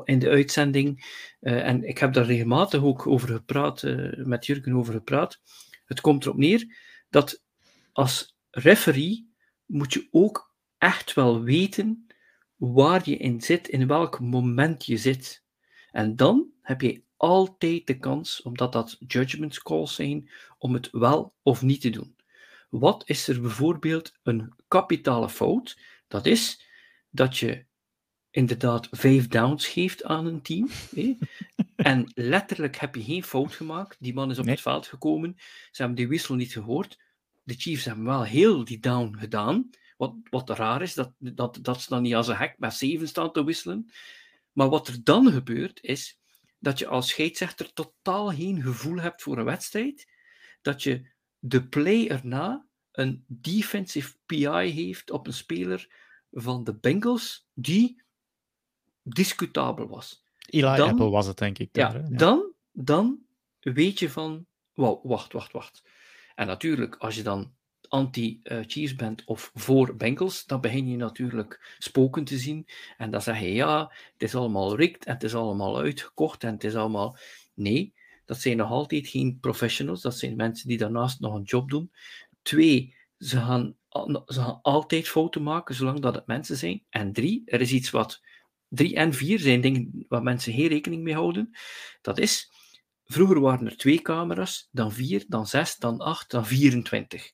[0.03, 3.83] in de uitzending, en ik heb daar regelmatig ook over gepraat,
[4.15, 5.41] met Jurgen over gepraat.
[5.85, 6.77] Het komt erop neer
[7.09, 7.43] dat
[7.91, 9.33] als referee
[9.65, 12.07] moet je ook echt wel weten
[12.55, 15.43] waar je in zit, in welk moment je zit.
[15.91, 21.33] En dan heb je altijd de kans, omdat dat judgment calls zijn, om het wel
[21.41, 22.15] of niet te doen.
[22.69, 25.79] Wat is er bijvoorbeeld een kapitale fout?
[26.07, 26.65] Dat is
[27.09, 27.65] dat je
[28.29, 30.69] inderdaad vijf downs geeft aan een team.
[31.75, 33.97] En letterlijk heb je geen fout gemaakt.
[33.99, 35.35] Die man is op het veld gekomen.
[35.71, 36.97] Ze hebben die wissel niet gehoord
[37.43, 39.69] de Chiefs hebben wel heel die down gedaan.
[39.97, 43.07] Wat, wat raar is, dat, dat, dat ze dan niet als een hek met zeven
[43.07, 43.91] staan te wisselen.
[44.51, 46.19] Maar wat er dan gebeurt, is
[46.59, 50.07] dat je als scheidsrechter totaal geen gevoel hebt voor een wedstrijd,
[50.61, 55.89] dat je de play erna een defensive PI heeft op een speler
[56.31, 58.01] van de Bengals die
[59.03, 60.23] discutabel was.
[60.49, 61.69] Eli Dan- Apple was het, denk ik.
[61.71, 62.15] Ja, daar, hè?
[62.15, 63.19] Dan, dan
[63.59, 65.83] weet je van, wacht, wacht, wacht.
[66.41, 67.53] En natuurlijk, als je dan
[67.87, 72.67] anti-Chiefs bent of voor Bengals, dan begin je natuurlijk spoken te zien.
[72.97, 76.53] En dan zeg je, ja, het is allemaal rigged en het is allemaal uitgekocht en
[76.53, 77.17] het is allemaal...
[77.53, 77.93] Nee,
[78.25, 80.01] dat zijn nog altijd geen professionals.
[80.01, 81.91] Dat zijn mensen die daarnaast nog een job doen.
[82.41, 83.75] Twee, ze gaan,
[84.25, 86.83] ze gaan altijd fouten maken, zolang dat het mensen zijn.
[86.89, 88.21] En drie, er is iets wat...
[88.67, 91.57] Drie en vier zijn dingen waar mensen geen rekening mee houden.
[92.01, 92.51] Dat is,
[93.11, 97.31] vroeger waren er twee camera's, dan vier, dan zes, dan acht, dan 24.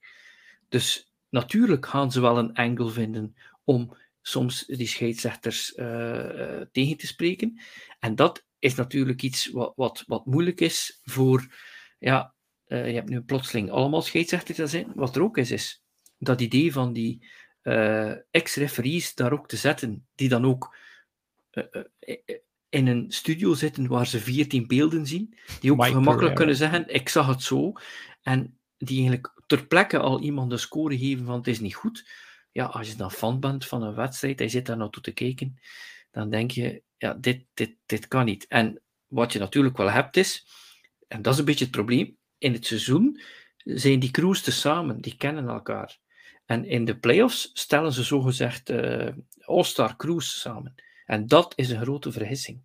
[0.69, 6.97] Dus natuurlijk gaan ze wel een angle vinden om soms die scheidsrechters eh, eh, tegen
[6.97, 7.61] te spreken.
[7.99, 11.55] En dat is natuurlijk iets wat, wat, wat moeilijk is voor,
[11.99, 14.91] ja, eh, je hebt nu plotseling allemaal scheidsrechters zijn.
[14.95, 15.83] Wat er ook is, is
[16.17, 17.27] dat idee van die
[17.61, 20.75] eh, ex-referees daar ook te zetten, die dan ook
[22.69, 27.09] in een studio zitten waar ze 14 beelden zien, die ook gemakkelijk kunnen zeggen, ik
[27.09, 27.73] zag het zo,
[28.21, 32.09] en die eigenlijk ter plekke al iemand een score geven van het is niet goed.
[32.51, 35.59] Ja, als je dan fan bent van een wedstrijd, hij zit daar naartoe te kijken,
[36.11, 38.47] dan denk je, ja, dit, dit, dit kan niet.
[38.47, 40.47] En wat je natuurlijk wel hebt is,
[41.07, 43.21] en dat is een beetje het probleem, in het seizoen
[43.57, 45.99] zijn die crews te samen, die kennen elkaar.
[46.45, 49.09] En in de playoffs stellen ze zogezegd eh
[49.39, 50.75] all-star crews samen.
[51.07, 52.61] En dat is een grote vergissing.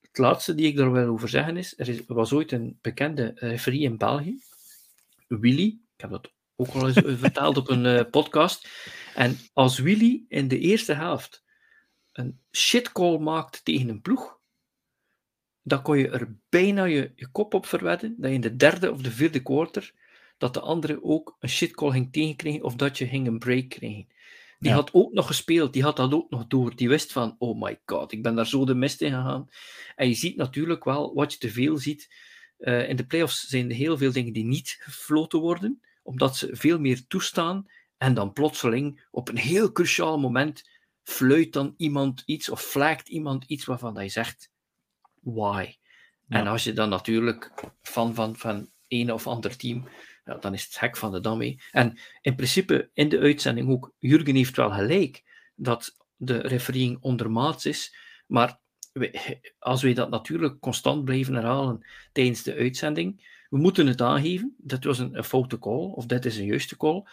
[0.00, 3.32] Het laatste die ik daar wil over zeggen is, er is, was ooit een bekende
[3.34, 4.38] referee in België,
[5.26, 8.68] Willy, ik heb dat ook al eens eh, verteld op een eh, podcast.
[9.14, 11.44] En als Willy in de eerste helft
[12.12, 14.38] een shitcall maakt tegen een ploeg,
[15.62, 18.92] dan kon je er bijna je, je kop op verwedden dat je in de derde
[18.92, 19.92] of de vierde quarter
[20.38, 24.08] dat de andere ook een shitcall ging tegenkrijgen of dat je ging een break krijgen.
[24.60, 24.74] Die Ja.
[24.76, 26.76] had ook nog gespeeld, die had dat ook nog door.
[26.76, 29.48] Die wist van, oh my god, ik ben daar zo de mist in gegaan.
[29.96, 32.14] En je ziet natuurlijk wel, wat je te veel ziet,
[32.58, 36.48] eh, in de playoffs zijn er heel veel dingen die niet gefloten worden, omdat ze
[36.52, 37.66] veel meer toestaan.
[37.96, 40.68] En dan plotseling, op een heel cruciaal moment,
[41.02, 44.50] fluit dan iemand iets of flagt iemand iets waarvan je zegt,
[45.20, 45.74] why?
[46.28, 47.52] En als je dan natuurlijk
[47.82, 49.88] fan van, van een of ander team,
[50.24, 51.60] ja, dan is het hek van de dam mee.
[51.70, 55.22] En in principe, in de uitzending ook, Jurgen heeft wel gelijk
[55.54, 57.96] dat de refereeing ondermaats is,
[58.26, 58.58] maar
[59.58, 64.84] als wij dat natuurlijk constant blijven herhalen tijdens de uitzending, we moeten het aangeven, dat
[64.84, 67.06] was een, een foute call, of dit is een juiste call,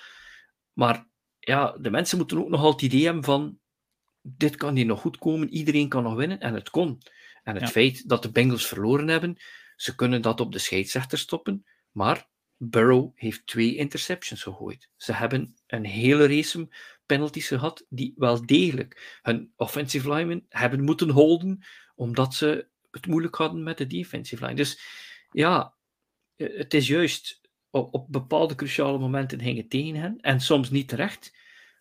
[0.73, 1.07] maar
[1.39, 3.59] ja, de mensen moeten ook nog altijd het idee hebben van
[4.21, 7.01] dit kan hier nog goed komen, iedereen kan nog winnen, en het kon.
[7.43, 7.69] En het Ja.
[7.69, 9.37] feit dat de Bengals verloren hebben,
[9.75, 12.27] ze kunnen dat op de scheidsrechter stoppen, maar
[12.57, 14.89] Burrow heeft twee interceptions gegooid.
[14.95, 16.67] Ze hebben een hele race
[17.05, 23.35] penalties gehad die wel degelijk hun offensive linemen hebben moeten holden, omdat ze het moeilijk
[23.35, 24.55] hadden met de defensive line.
[24.55, 24.81] Dus
[25.31, 25.73] ja,
[26.35, 30.69] eh, het is juist op, op bepaalde cruciale momenten ging het tegen hen en soms
[30.69, 31.35] niet terecht.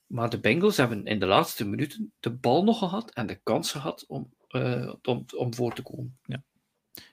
[0.06, 3.70] Maar de Bengals hebben in de laatste minuten de bal nog gehad en de kans
[3.70, 6.18] gehad om, eh, om, om voor te komen.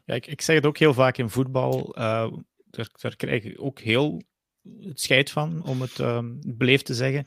[0.06, 1.96] Ja, ik, ik zeg het ook heel vaak in voetbal.
[1.96, 2.32] eh,
[2.76, 4.22] daar, krijg ik ook heel
[4.80, 7.26] het scheid van, om het ehm, beleefd te zeggen.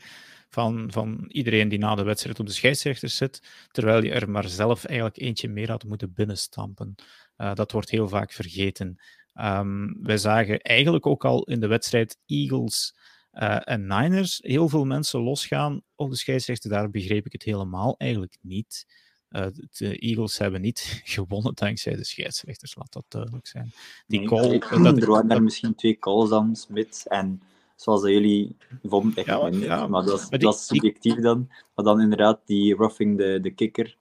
[0.48, 4.48] Van, van iedereen die na de wedstrijd op de scheidsrechters zit, terwijl je er maar
[4.48, 6.94] zelf eigenlijk eentje meer had moeten binnenstampen.
[7.36, 8.96] Eh, dat wordt heel vaak vergeten.
[9.32, 12.94] Ehm, wij zagen eigenlijk ook al in de wedstrijd Eagles
[13.30, 16.70] eh, en Niners heel veel mensen losgaan op de scheidsrechter.
[16.70, 18.86] Daar begreep ik het helemaal eigenlijk niet.
[19.28, 23.72] Eh, de Eagles hebben niet gewonnen dankzij de scheidsrechters, laat dat duidelijk zijn.
[24.06, 27.42] Die Nee, call, eh, dat, er waren dat- er misschien twee calls dan, Smit en
[27.76, 30.66] zoals jullie vonden, ik Ja, weet niet, ja, maar dat is, maar die- dat is
[30.66, 31.50] subjectief dan.
[31.74, 33.96] Maar dan inderdaad die roughing de, de kicker.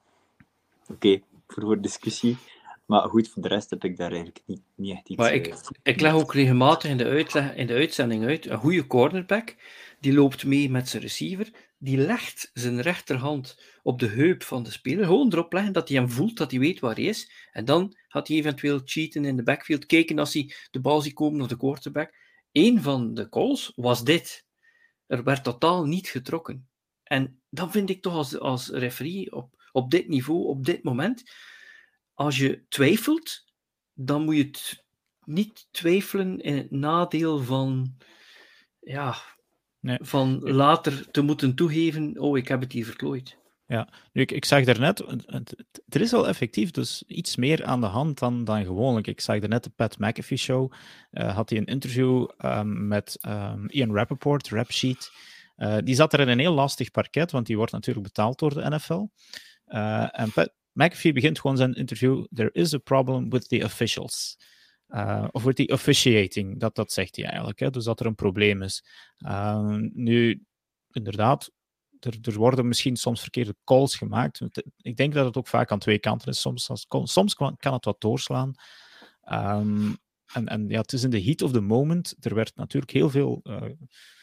[0.87, 2.37] Oké, voor, voor discussie.
[2.85, 5.17] Maar goed, voor de rest heb ik daar eigenlijk niet, niet echt iets...
[5.19, 8.57] Maar ik, eh, ik leg ook regelmatig in de, uitleg, in de uitzending uit, een
[8.57, 9.55] goede cornerback,
[9.99, 14.71] die loopt mee met zijn receiver, die legt zijn rechterhand op de heup van de
[14.71, 17.65] speler, gewoon erop leggen dat hij hem voelt, dat hij weet waar hij is, en
[17.65, 21.41] dan gaat hij eventueel cheaten in de backfield, kijken als hij de bal ziet komen
[21.41, 22.15] of de quarterback.
[22.51, 24.45] Eén van de calls was dit.
[25.07, 26.67] Er werd totaal niet getrokken.
[27.03, 31.23] En dan vind ik toch als, als referee op, op dit niveau, op dit moment,
[32.13, 33.45] als je twijfelt,
[33.93, 34.85] dan moet je het
[35.23, 37.97] niet twijfelen in het nadeel van,
[38.79, 39.15] ja,
[39.85, 39.97] Nee.
[40.01, 43.37] van later te moeten toegeven, oh, ik heb het hier verklooid.
[43.67, 44.99] Ja, nu, ik, ik zag daarnet,
[45.89, 49.07] er is wel effectief dus iets meer aan de hand dan, dan gewoonlijk.
[49.07, 50.71] Ik zag daarnet de Pat McAfee show,
[51.11, 55.11] uh, had hij een interview um, met um, Ian Rappaport, Rapsheet.
[55.57, 58.53] Uh, die zat er in een heel lastig parket, want die wordt natuurlijk betaald door
[58.53, 59.05] de NFL.
[59.67, 64.37] Uh, en Pat McAfee begint gewoon zijn interview, there is a problem with the officials.
[65.31, 67.59] Of with the officiating, dat, dat zegt hij eigenlijk.
[67.59, 67.69] Hè?
[67.69, 68.83] Dus dat er een probleem is.
[69.93, 70.43] nu,
[70.91, 71.51] inderdaad,
[71.99, 74.41] er, er, worden misschien soms verkeerde calls gemaakt.
[74.77, 76.41] Ik denk dat het ook vaak aan twee kanten is.
[76.41, 76.69] Soms,
[77.03, 78.53] soms kan het wat doorslaan.
[79.31, 79.97] Um,
[80.33, 82.15] en, en ja, het is in de heat of the moment.
[82.19, 83.39] Er werd natuurlijk heel veel.
[83.43, 83.61] Uh,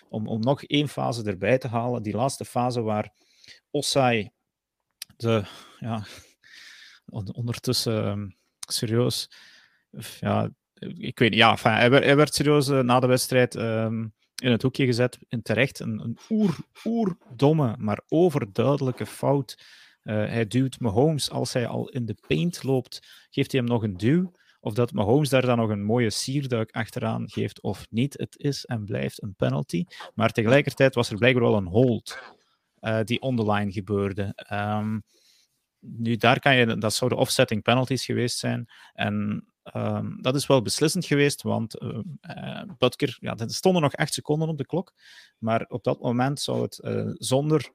[0.09, 2.03] om, om nog één fase erbij te halen.
[2.03, 3.13] Die laatste fase waar
[3.71, 4.31] Osai
[5.17, 5.45] de.
[5.79, 6.07] Ja,
[7.33, 8.37] ondertussen um,
[8.69, 9.31] serieus.
[10.21, 10.51] Ja,
[10.97, 11.39] ik weet niet.
[11.39, 13.55] Ja, hij, werd, serieus uh, na de wedstrijd.
[13.55, 15.19] Um, in het hoekje gezet.
[15.43, 19.59] Terecht een, een oer, oerdomme, maar overduidelijke fout.
[20.03, 23.83] Uh, hij duwt Mahomes als hij al in de paint loopt, geeft hij hem nog
[23.83, 24.33] een duw.
[24.61, 28.19] Of dat Mahomes daar dan nog een mooie sierduik achteraan geeft of niet.
[28.19, 29.85] Het is en blijft een penalty.
[30.15, 32.19] Maar tegelijkertijd was er blijkbaar wel een hold
[32.81, 34.47] uh, die on the line gebeurde.
[34.53, 35.03] Um,
[35.79, 38.69] nu, daar kan je, dat zouden offsetting penalties geweest zijn.
[38.93, 44.15] En Um, dat is wel beslissend geweest, want uh, Butker, ja, er stonden nog echt
[44.15, 44.93] seconden op de klok,
[45.39, 47.73] maar op dat moment zou het uh, zonder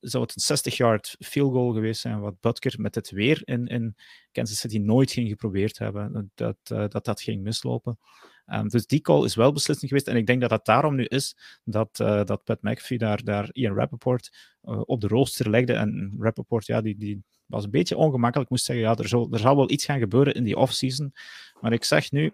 [0.00, 3.96] zou het een 60-yard field goal geweest zijn, wat Butker met het weer in, in
[4.32, 7.98] Kansas City nooit ging geprobeerd hebben, dat dat, dat ging mislopen.
[8.46, 10.08] Um, dus die call is wel beslissend geweest.
[10.08, 13.74] En ik denk dat het daarom nu is dat, dat Pat McAfee daar, daar Ian
[13.74, 15.72] Rappaport op de rooster legde.
[15.72, 18.44] En Rappaport, ja, die, die was een beetje ongemakkelijk.
[18.44, 21.14] Ik moest zeggen, ja, er zal, er zal wel iets gaan gebeuren in die offseason.
[21.60, 22.32] Maar ik zeg nu,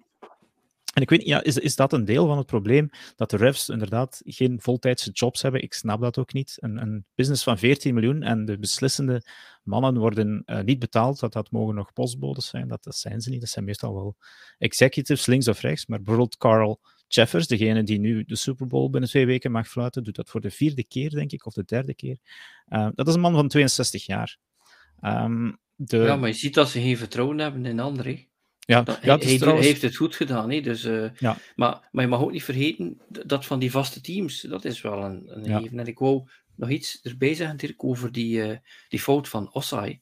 [0.97, 2.91] en ik weet niet, ja, is, is dat een deel van het probleem?
[3.17, 5.63] Dat de refs inderdaad geen voltijdse jobs hebben?
[5.63, 6.57] Ik snap dat ook niet.
[6.61, 9.23] Een, een business van 14 miljoen en de beslissende
[9.63, 11.21] mannen worden uh, niet betaald.
[11.21, 12.69] Dat, dat mogen nog postbodes zijn.
[12.69, 13.41] Dat, dat zijn ze niet.
[13.41, 14.17] Dat zijn meestal wel
[14.59, 15.87] executives, links of rechts.
[15.87, 20.05] Maar bijvoorbeeld Carl Jeffers, degene die nu de Super Bowl binnen twee weken mag fluiten,
[20.05, 22.19] doet dat voor de vierde keer, denk ik, of de derde keer.
[22.69, 24.39] Uh, dat is een man van 62 jaar.
[25.03, 25.97] Um, de...
[25.97, 28.27] Ja, maar je ziet dat ze geen vertrouwen hebben in anderen.
[28.59, 29.67] Ja, dat, ja, hij, trouwens...
[29.67, 30.51] heeft het goed gedaan.
[30.51, 30.61] Hè?
[30.61, 31.37] Dus, uh, ja.
[31.57, 35.05] maar, maar je mag ook niet vergeten dat van die vaste teams, dat is wel
[35.05, 35.61] een, een ja.
[35.61, 35.79] even.
[35.79, 38.57] En ik wou nog iets erbij zeggen, Dirk, over die, uh,
[38.89, 40.01] die fout van Osai.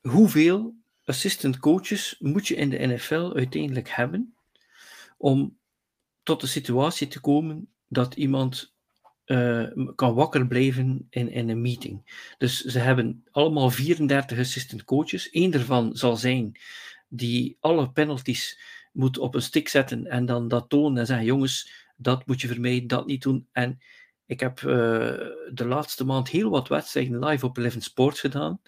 [0.00, 0.74] Hoeveel
[1.04, 4.34] assistant coaches moet je in de NFL uiteindelijk hebben
[5.16, 5.58] om
[6.22, 8.74] tot de situatie te komen dat iemand
[9.28, 12.22] uh, kan wakker blijven in, in een meeting.
[12.38, 15.28] Dus ze hebben allemaal 34 assistant coaches.
[15.30, 16.58] Eén daarvan zal zijn
[17.08, 18.60] die alle penalties
[18.92, 22.48] moet op een stick zetten en dan dat tonen en zeggen: jongens, dat moet je
[22.48, 23.48] vermijden, dat niet doen.
[23.52, 23.78] En
[24.26, 24.64] ik heb uh,
[25.52, 28.60] de laatste maand heel wat wedstrijden live op Eleven Sports gedaan.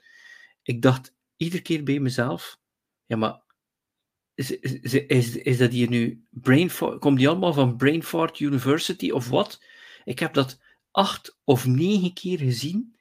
[0.62, 2.58] Ik dacht iedere keer bij mezelf:
[3.06, 3.40] ja, maar
[4.34, 6.98] is, is, is, dat hier nu Brainfart?
[6.98, 9.62] Komt die allemaal van Brainfart University of wat?
[10.10, 12.96] Ik heb dat acht of negen keer gezien.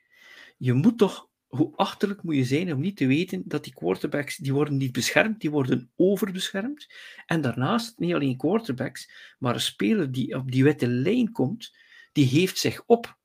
[0.57, 4.37] Je moet toch, hoe achterlijk moet je zijn om niet te weten dat die quarterbacks,
[4.37, 6.93] die worden niet beschermd, die worden overbeschermd.
[7.25, 11.75] En daarnaast, niet alleen quarterbacks, maar een speler die op die witte lijn komt,
[12.11, 13.17] die heeft zich op.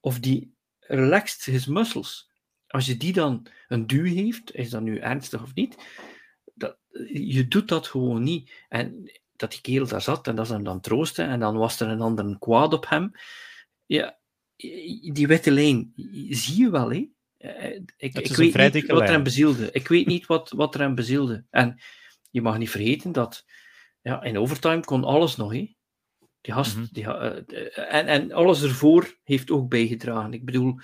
[0.00, 2.30] Of die relaxt his muscles.
[2.66, 5.76] Als je die dan een duw heeft, is dat nu ernstig of niet,
[6.54, 6.78] dat,
[7.12, 8.52] je doet dat gewoon niet.
[8.68, 9.12] En
[9.42, 11.88] dat die kerel daar zat en dat ze hem dan troosten en dan was er
[11.88, 13.12] een ander kwaad op hem.
[13.86, 14.18] Ja,
[15.12, 15.92] die witte lijn,
[16.28, 17.08] zie je wel, hè?
[17.38, 19.70] Eh, ik, ik weet niet wat er hem bezielde.
[19.80, 21.44] Ik weet niet wat, wat er hem bezielde.
[21.50, 21.80] En
[22.30, 23.44] je mag niet vergeten dat
[24.00, 25.74] ja, in overtime kon alles nog, hè?
[26.40, 26.88] Die gast, mm -hmm.
[26.92, 30.32] die, uh, en, en alles ervoor heeft ook bijgedragen.
[30.32, 30.80] Ik bedoel,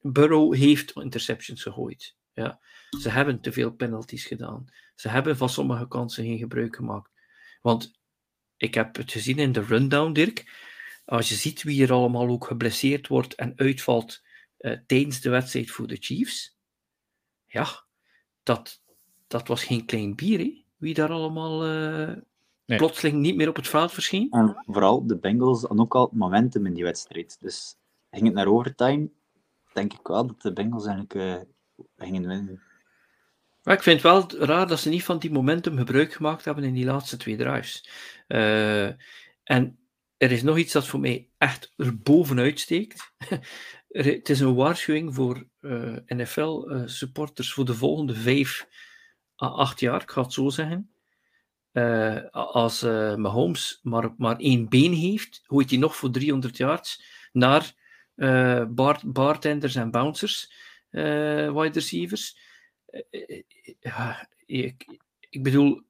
[0.00, 2.16] Burrow heeft interceptions gegooid.
[2.32, 2.60] Ja.
[3.00, 4.64] Ze hebben te veel penalties gedaan.
[4.94, 7.10] Ze hebben van sommige kansen geen gebruik gemaakt.
[7.64, 7.92] Want
[8.56, 10.62] ik heb het gezien in de rundown, Dirk.
[11.04, 14.22] Als je ziet wie er allemaal ook geblesseerd wordt en uitvalt
[14.58, 16.56] uh, tijdens de wedstrijd voor de Chiefs.
[17.46, 17.84] Ja,
[18.42, 18.82] dat,
[19.26, 20.64] dat was geen klein bier, hè?
[20.76, 22.16] Wie daar allemaal uh,
[22.66, 22.78] nee.
[22.78, 24.30] plotseling niet meer op het veld verscheen.
[24.30, 27.36] En vooral de Bengals hadden ook al momentum in die wedstrijd.
[27.40, 27.76] Dus
[28.10, 29.08] ging het naar overtime,
[29.72, 31.36] denk ik wel dat de Bengals eigenlijk uh,
[31.96, 32.62] gingen winnen.
[33.64, 36.64] Maar ik vind het wel raar dat ze niet van die momentum gebruik gemaakt hebben
[36.64, 37.88] in die laatste twee drives.
[38.28, 38.86] Uh,
[39.42, 39.78] en
[40.16, 43.12] er is nog iets dat voor mij echt er bovenuit steekt.
[43.88, 48.66] het is een waarschuwing voor uh, NFL-supporters uh, voor de volgende vijf
[49.42, 50.88] à acht jaar, ik ga het zo zeggen.
[51.72, 52.82] Uh, als
[53.16, 57.72] Mahomes maar, maar één been heeft, gooit hij nog voor 300 yards naar
[58.16, 60.52] uh, bar bartenders en bouncers,
[60.90, 62.38] uh, wide receivers.
[63.80, 64.98] Uh, ik,
[65.30, 65.80] ik bedoel,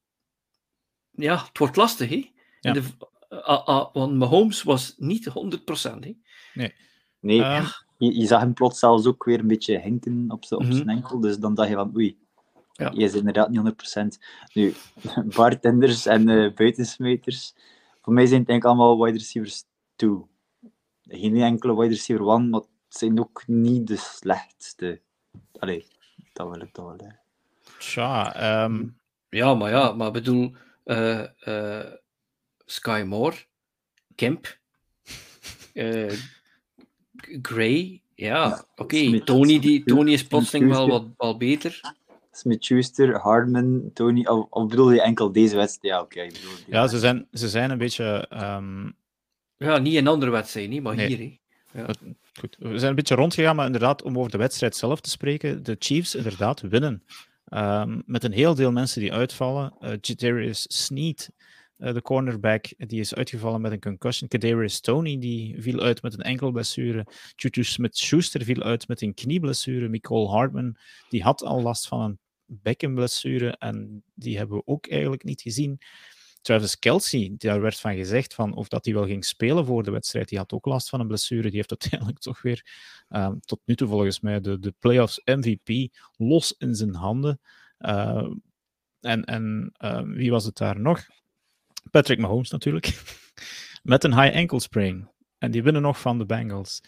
[1.11, 2.31] ja, het wordt lastig, hè?
[2.61, 2.73] Ja.
[2.73, 2.83] De,
[3.93, 5.33] want Mahomes was niet 100%.
[6.01, 6.17] Hè?
[6.55, 6.75] Nee.
[7.21, 10.61] Nee, uh, je, je, zag hem plots zelfs ook weer een beetje hinken op, op
[10.61, 10.77] mm -hmm.
[10.77, 11.21] zijn enkel.
[11.21, 12.19] Dus dan dacht je van, oei,
[12.73, 12.91] ja.
[12.95, 13.61] je is inderdaad niet
[13.99, 14.23] 100%.
[14.53, 14.75] Nu,
[15.37, 17.55] bartenders en uh, buitensmeters,
[18.03, 19.65] voor mij zijn het eigenlijk allemaal wide receivers
[19.97, 20.11] 2.
[21.03, 25.01] Geen enkele wide receiver 1, maar het zijn ook niet de slechtste.
[25.59, 25.87] Allee,
[26.35, 27.12] dat wil ik toch wel.
[27.78, 28.97] Tja, um...
[29.28, 30.53] Ja, maar ja, maar bedoel,
[30.85, 31.85] uh, uh,
[32.64, 33.37] Sky Moore,
[34.14, 34.59] Kemp,
[35.74, 36.12] uh,
[37.43, 38.82] Gray, ja, ja oké.
[38.82, 39.20] Okay.
[39.20, 41.80] Tony, die, Tony is plotseling wel wat, wel beter.
[42.30, 45.95] Smith-Schuster, Hardman, Tony, of, of, bedoel je enkel deze wedstrijd?
[45.95, 46.18] Ja, oké.
[46.18, 46.32] Okay,
[46.66, 48.28] ja, ze zijn, ze zijn een beetje...
[48.32, 48.97] Um...
[49.57, 51.16] Ja, niet in andere wedstrijden, maar nee.
[51.16, 51.39] hier.
[51.75, 51.87] Ja.
[52.41, 52.57] Goed.
[52.59, 55.77] We zijn een beetje rondgegaan, maar inderdaad, om over de wedstrijd zelf te spreken, de
[55.79, 57.03] Chiefs inderdaad winnen.
[57.49, 59.75] Um, met een heel deel mensen die uitvallen.
[59.81, 61.31] Uh, Jadarius Sneed,
[61.79, 64.29] uh, de cornerback, die is uitgevallen met een concussion.
[64.29, 67.07] Kadarius Tony, die viel uit met een enkelblessure.
[67.37, 69.89] Juju Smith-Schuster viel uit met een knieblessure.
[69.89, 70.77] Nicole Hartman,
[71.09, 75.79] die had al last van een bekkenblessure en die hebben we ook eigenlijk niet gezien.
[76.45, 79.90] Travis Kelsey, daar werd van gezegd van of dat hij wel ging spelen voor de
[79.90, 80.28] wedstrijd.
[80.28, 81.42] Die had ook last van een blessure.
[81.42, 82.66] Die heeft uiteindelijk toch weer
[83.09, 87.40] um, tot nu toe volgens mij de, de playoffs MVP los in zijn handen.
[87.78, 88.30] Uh,
[89.01, 91.07] en en uh, wie was het daar nog?
[91.90, 93.03] Patrick Mahomes natuurlijk.
[93.82, 95.11] Met een high ankle sprain.
[95.38, 96.80] En die winnen nog van de Bengals.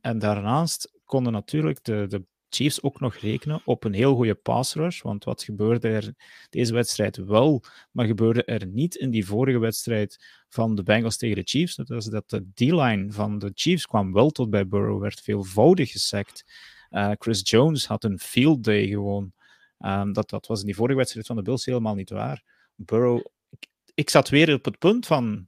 [0.00, 4.74] En daarnaast konden natuurlijk de, de Chiefs ook nog rekenen op een heel goede pass
[4.74, 5.02] rush.
[5.02, 6.14] Want wat gebeurde er
[6.50, 11.36] deze wedstrijd wel, maar gebeurde er niet in die vorige wedstrijd van de Bengals tegen
[11.36, 11.74] de Chiefs?
[11.74, 15.90] Dat was dat de D-line van de Chiefs kwam wel tot bij Burrow, werd veelvoudig
[15.90, 16.44] gesackt.
[16.90, 19.32] Uh, Chris Jones had een field day gewoon.
[19.78, 22.42] Um, dat, dat was in die vorige wedstrijd van de Bills helemaal niet waar.
[22.74, 23.24] Burrow,
[23.94, 25.46] ik, zat weer op het punt van.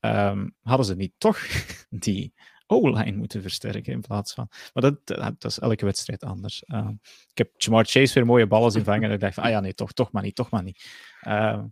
[0.00, 1.38] Um, hadden ze niet toch
[1.90, 2.32] die
[2.70, 4.48] O-line moeten versterken in plaats van.
[4.72, 5.06] Maar dat,
[5.38, 6.62] dat, is elke wedstrijd anders.
[6.66, 6.88] Uh,
[7.30, 9.60] ik heb Jamar Chase weer mooie ballen zien vangen en ik dacht van, ah ja,
[9.60, 10.84] nee, toch, toch maar niet, toch maar niet.
[11.28, 11.62] Uh,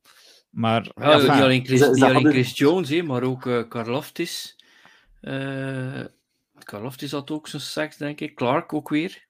[0.50, 4.56] maar, ja, ja, niet alleen Chris, niet alleen Chris Jones, he, maar ook uh, Karloftis.
[5.20, 6.04] Uh,
[6.58, 8.34] Karloftis had ook zijn seks, denk ik.
[8.34, 9.26] Clark ook weer.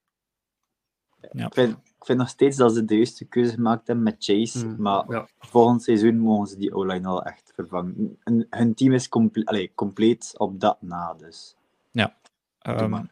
[1.33, 1.47] Ja.
[1.47, 4.67] Ik, vind, ik vind nog steeds dat ze de juiste keuze gemaakt hebben met Chase,
[4.67, 5.29] mm, maar ja.
[5.39, 8.19] volgend seizoen mogen ze die O-line al echt vervangen.
[8.23, 11.57] En hun team is comple allee, compleet op dat na, dus...
[11.91, 12.19] Ja.
[12.63, 13.11] Um,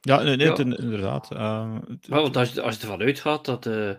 [0.00, 0.56] ja, nee, ja.
[0.56, 1.32] inderdaad.
[1.32, 3.92] Uh, want als, je, als je ervan uitgaat dat, uh,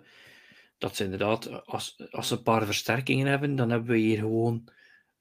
[0.78, 4.64] dat ze inderdaad, als, als ze een paar versterkingen hebben, dan hebben we hier gewoon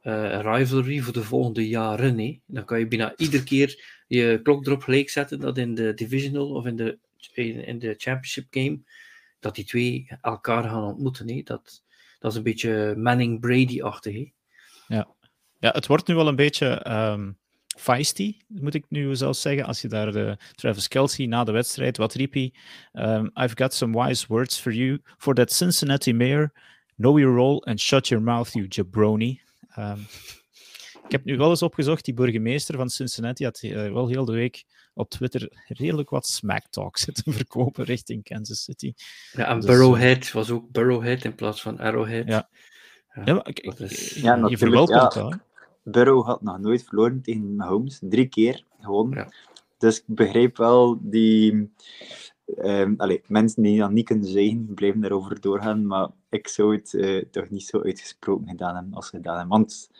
[0.02, 2.18] uh, een rivalry voor de volgende jaren.
[2.18, 2.40] Hè.
[2.46, 6.50] Dan kan je bijna iedere keer je klok erop gelijk zetten dat in de divisional
[6.50, 6.98] of in de,
[7.32, 8.80] in, in de championship game,
[9.40, 11.28] dat die twee elkaar gaan ontmoeten.
[11.28, 11.42] Hè.
[11.44, 11.82] Dat,
[12.18, 14.30] dat is een beetje Manning-Brady-achtig.
[14.88, 15.08] Ja.
[15.58, 16.86] ja, het wordt nu wel een beetje.
[16.90, 17.40] Um
[17.82, 19.64] feisty, moet ik nu zelfs zeggen.
[19.64, 22.52] Als je daar de Travis Kelsey na de wedstrijd, wat riep hij?
[22.92, 25.00] Um, I've got some wise words for you.
[25.18, 26.52] For that Cincinnati mayor,
[26.96, 29.40] know your role and shut your mouth, you jabroni.
[29.78, 30.06] Um,
[31.04, 34.32] ik heb nu wel eens opgezocht, die burgemeester van Cincinnati had uh, wel heel de
[34.32, 34.64] week
[34.94, 38.92] op Twitter redelijk wat smack talk zitten verkopen richting Kansas City.
[39.32, 42.26] Ja, en dus, Burrowhead was ook Burrowhead in plaats van Arrowhead.
[42.26, 42.48] Ja,
[43.14, 44.14] ja, ja, maar, is...
[44.14, 45.40] ja je verwelkomt ja.
[45.82, 47.98] Burrow had nog nooit verloren tegen Mahomes.
[48.02, 49.26] Drie keer gewoon.
[49.78, 51.72] Dus ik begrijp wel die...
[52.56, 55.86] Um, allez, mensen die dat niet kunnen zeggen, blijven daarover doorgaan.
[55.86, 59.56] Maar ik zou het uh, toch niet zo uitgesproken gedaan hebben als gedaan hebben.
[59.56, 59.90] Want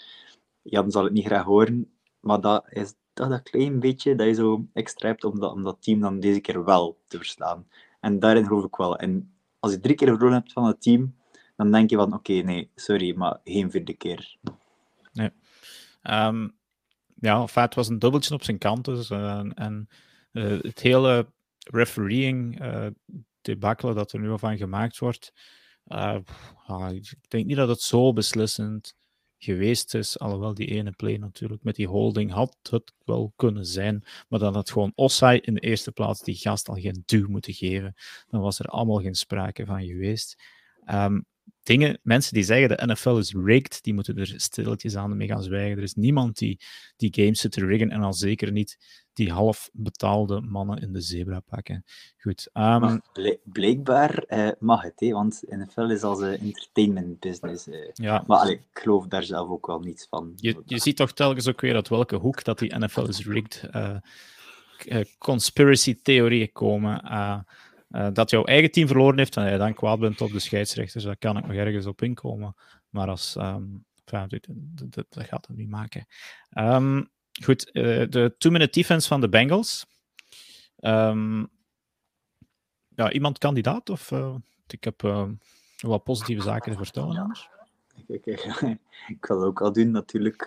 [0.62, 1.90] Jan zal het niet graag horen.
[2.20, 5.62] Maar dat is dat, dat klein beetje dat je zo extra hebt om dat, om
[5.62, 7.66] dat team dan deze keer wel te verslaan.
[8.00, 8.96] En daarin geloof ik wel.
[8.96, 11.14] En als je drie keer verloren hebt van het team,
[11.56, 14.36] dan denk je van oké, okay, nee, sorry, maar geen vierde keer.
[16.02, 16.58] Um,
[17.14, 18.84] ja, het was een dubbeltje op zijn kant.
[18.84, 19.88] Dus, uh, en
[20.32, 21.32] uh, het hele
[21.70, 22.86] refereeing uh,
[23.78, 25.32] dat er nu al van gemaakt wordt,
[26.90, 28.94] ik denk niet dat het zo beslissend
[29.38, 30.18] geweest is.
[30.18, 34.04] Alhoewel die ene play natuurlijk met die holding had het wel kunnen zijn.
[34.28, 37.54] Maar dan had gewoon Ossai in de eerste plaats die gast al geen duw moeten
[37.54, 37.94] geven.
[38.28, 40.42] Dan was er allemaal geen sprake van geweest.
[40.90, 41.26] Um,
[41.62, 45.42] dingen, mensen die zeggen de NFL is rigged, die moeten er stilletjes aan mee gaan
[45.42, 45.76] zwijgen.
[45.76, 46.60] Er is niemand die
[46.96, 48.76] die games zit te riggen en al zeker niet
[49.12, 51.84] die half betaalde mannen in de zebra pakken.
[52.18, 52.50] Goed.
[52.52, 53.00] Um,
[53.44, 57.68] blijkbaar uh, mag het, hè, want NFL is als een entertainment business.
[57.68, 57.90] Uh.
[57.92, 58.24] Ja.
[58.26, 60.32] Maar allee, ik geloof daar zelf ook wel niets van.
[60.36, 63.68] Je, je ziet toch telkens ook weer uit welke hoek dat die NFL is rigged.
[63.74, 63.96] Uh,
[65.18, 67.04] conspiracy theorieën komen.
[67.92, 71.04] Uh, dat jouw eigen team verloren heeft en je dan kwaad bent op de scheidsrechters,
[71.04, 72.54] daar kan ik nog ergens op inkomen.
[72.88, 76.06] Maar als, um, dat, gaat het niet maken.
[76.58, 77.10] Um,
[77.44, 79.86] goed, uh, de two-minute defense van de Bengals.
[80.80, 81.50] Um,
[82.94, 83.90] ja, iemand kandidaat?
[83.90, 84.34] Of uh,
[84.66, 85.00] ik heb
[85.80, 87.48] wat positieve zaken te vertellen anders?
[88.06, 88.44] Ik, ik,
[89.08, 90.46] ik, wil ook al doen, natuurlijk.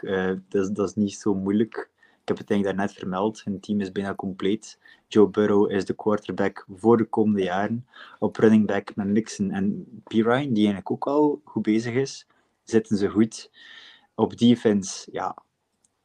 [0.50, 1.90] dat, is, dat is niet zo moeilijk.
[2.26, 4.80] Ik heb het eigenlijk daarnet vermeld, hun team is bijna compleet.
[5.08, 7.88] Joe Burrow is de quarterback voor de komende jaren.
[8.20, 10.12] Op running back met Mixon en P.
[10.12, 12.28] Ryan, die eigenlijk ook al goed bezig is,
[12.64, 13.52] zitten ze goed.
[14.16, 15.36] Op defense, ja,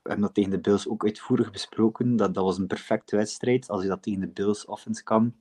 [0.03, 2.17] we hebben dat tegen de Bills ook uitvoerig besproken.
[2.17, 3.69] Dat, dat was een perfecte wedstrijd.
[3.69, 5.35] Als je dat tegen de Bills offense kan,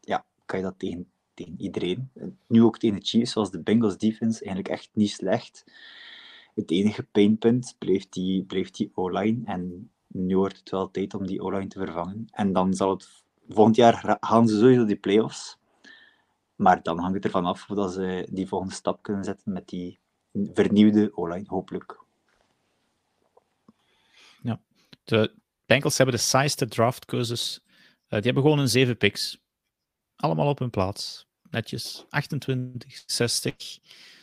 [0.00, 2.10] ja, kan je dat tegen, tegen iedereen.
[2.46, 5.64] Nu ook tegen de Chiefs, zoals de Bengals defense eigenlijk echt niet slecht.
[6.54, 9.40] Het enige pijnpunt blijft die, blijft die O-line.
[9.44, 12.26] En nu wordt het wel tijd om die O-line te vervangen.
[12.30, 15.58] En dan zal het volgend jaar gaan ze sowieso die playoffs.
[16.56, 19.98] Maar dan hangt het ervan af of ze die volgende stap kunnen zetten met die
[20.32, 22.02] vernieuwde O-line, hopelijk.
[24.42, 24.60] Ja,
[25.04, 25.34] de
[25.66, 27.60] Bengals hebben de saaiste draftkeuzes.
[27.64, 27.70] Uh,
[28.08, 29.38] die hebben gewoon een zeven picks.
[30.16, 31.26] Allemaal op hun plaats.
[31.50, 32.04] Netjes.
[32.08, 33.78] 28, 60,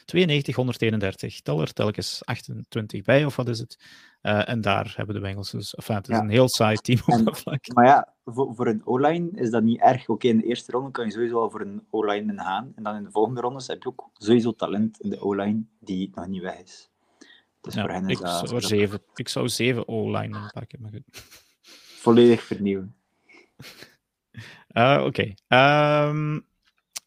[0.06, 1.42] 92, 131.
[1.42, 3.78] Tel er telkens 28 bij, of wat is het?
[4.22, 5.76] Uh, en daar hebben de Bengals dus...
[5.76, 7.74] Enfin, het is een heel saai team op dat vlak.
[7.74, 10.10] Maar ja, voor, voor een O-line is dat niet erg.
[10.10, 12.72] Oké, in de eerste ronde kan je sowieso al voor een O-line gaan.
[12.76, 16.12] En dan in de volgende rondes heb je ook sowieso talent in de O-line die
[16.14, 16.90] nog niet weg is.
[17.62, 20.92] Dus ja, voor hen is ik, dat, zou zeven, ik zou zeven O-line pakken, maar
[20.92, 21.24] goed.
[22.02, 22.96] Volledig vernieuwen.
[24.72, 25.36] Uh, Oké.
[25.48, 26.08] Okay.
[26.08, 26.40] Um, ehm,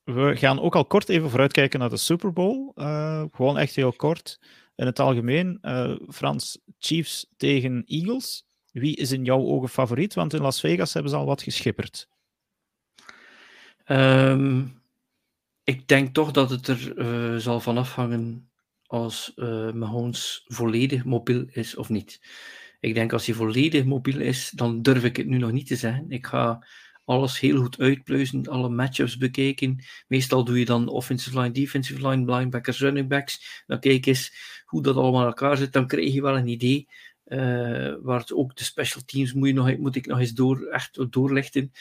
[0.04, 2.72] we gaan ook al kort even vooruitkijken naar de Super Bowl.
[2.74, 4.40] Uh, gewoon echt heel kort.
[4.76, 8.46] In het algemeen, uh, Frans, Chiefs tegen Eagles.
[8.72, 10.14] Wie is in jouw ogen favoriet?
[10.14, 12.08] Want in Las Vegas hebben ze al wat geschipperd.
[13.86, 14.82] Um,
[15.64, 18.48] ik denk toch dat het er uh, zal van afhangen
[18.86, 19.32] als
[19.74, 22.20] Mahomes volledig mobiel is of niet.
[22.80, 25.76] Ik denk als hij volledig mobiel is, dan durf ik het nu nog niet te
[25.76, 26.10] zeggen.
[26.10, 26.66] Ik ga
[27.04, 29.84] alles heel goed uitpluizen, alle matchups bekeken.
[30.08, 33.62] Meestal doe je dan offensive line, defensive line, linebackers, running backs.
[33.66, 34.32] Dan kijk eens
[34.64, 35.72] hoe dat allemaal aan elkaar zit.
[35.72, 36.88] Dan krijg je wel een idee.
[37.26, 40.66] Uh, waar het ook de special teams moet, je nog, moet ik nog eens door,
[40.66, 41.72] echt doorlichten.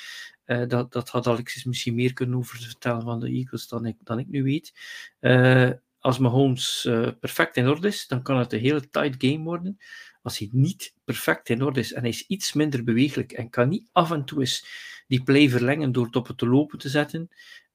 [0.46, 3.96] Uh, dat, dat had Alexis misschien meer kunnen over vertellen van de Eagles dan ik,
[4.04, 4.74] dan ik nu weet.
[5.20, 5.70] Uh,
[6.00, 6.88] als Mahomes
[7.20, 9.78] perfect in orde is, dan kan het een hele tight game worden.
[10.22, 13.70] Als hij niet perfect in orde is en hij is iets minder bewegelijk en kan
[13.70, 14.66] niet af en toe eens
[15.08, 17.30] die play verlengen door het op het te lopen te zetten,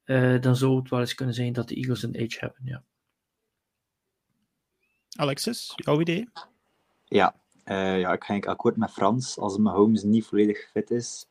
[0.05, 2.61] uh, dan zou het wel eens kunnen zijn dat de Eagles een edge hebben.
[2.65, 2.83] Ja.
[5.17, 6.29] Alexis, jouw idee?
[7.05, 9.39] Ja, uh, ja ik ga akkoord met Frans.
[9.39, 11.27] Als Mahomes niet volledig fit is,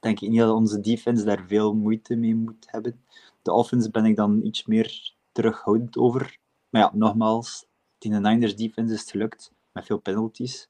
[0.00, 3.04] denk ik niet dat onze defense daar veel moeite mee moet hebben.
[3.42, 6.38] De offense ben ik dan iets meer terughoudend over.
[6.68, 7.66] Maar ja, nogmaals,
[7.98, 10.68] tegen de Niners defense is het gelukt, met veel penalties.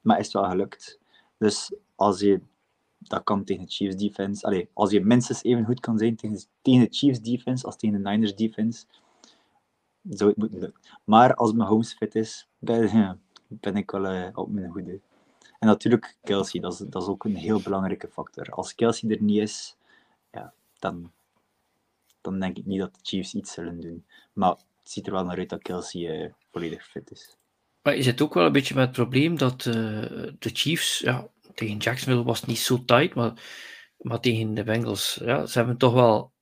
[0.00, 0.98] Maar is het wel gelukt.
[1.38, 2.40] Dus als je
[2.98, 4.46] dat kan tegen de Chiefs defense.
[4.46, 8.02] Allee, als je minstens even goed kan zijn tegen, tegen de Chiefs defense als tegen
[8.02, 8.84] de Niners defense,
[10.08, 10.80] zou het moeten lukken.
[11.04, 13.20] Maar als mijn Mahomes fit is, ben,
[13.74, 15.00] ik wel uh, op mijn goede.
[15.58, 18.50] En natuurlijk Kelsey, dat is, dat is ook een heel belangrijke factor.
[18.50, 19.76] Als Kelsey er niet is,
[20.30, 21.12] ja, dan,
[22.20, 24.04] dan denk ik niet dat de Chiefs iets zullen doen.
[24.32, 27.36] Maar het ziet er wel naar uit dat Kelsey uh, volledig fit is.
[27.82, 29.74] Maar je zit ook wel een beetje met het probleem dat uh,
[30.38, 33.32] de Chiefs, ja, tegen Jacksonville was het niet zo tight, maar,
[33.96, 36.32] maar tegen de Bengals, ja, ze hebben toch wel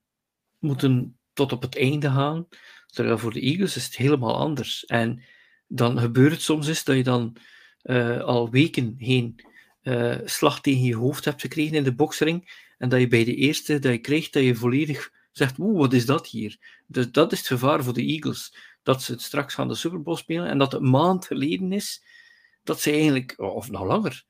[0.58, 2.48] moeten tot op het einde gaan.
[2.86, 4.84] Terwijl voor de Eagles is het helemaal anders.
[4.84, 5.22] En
[5.66, 7.36] dan gebeurt het soms eens dat je dan
[7.82, 9.44] uh, al weken heen
[9.82, 12.64] uh, slag tegen je hoofd hebt gekregen in de boksring.
[12.78, 15.92] En dat je bij de eerste dat je krijgt, dat je volledig zegt, oeh, wat
[15.92, 16.82] is dat hier?
[16.86, 18.56] Dus dat is het gevaar voor de Eagles.
[18.82, 20.48] Dat ze het straks gaan de Super Bowl spelen.
[20.48, 22.04] En dat het een maand geleden is
[22.62, 24.24] dat ze eigenlijk, of nog langer,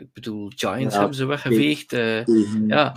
[0.00, 1.88] ik bedoel, Giants hebben ze weggeveegd.
[1.88, 2.96] Tegen, ja.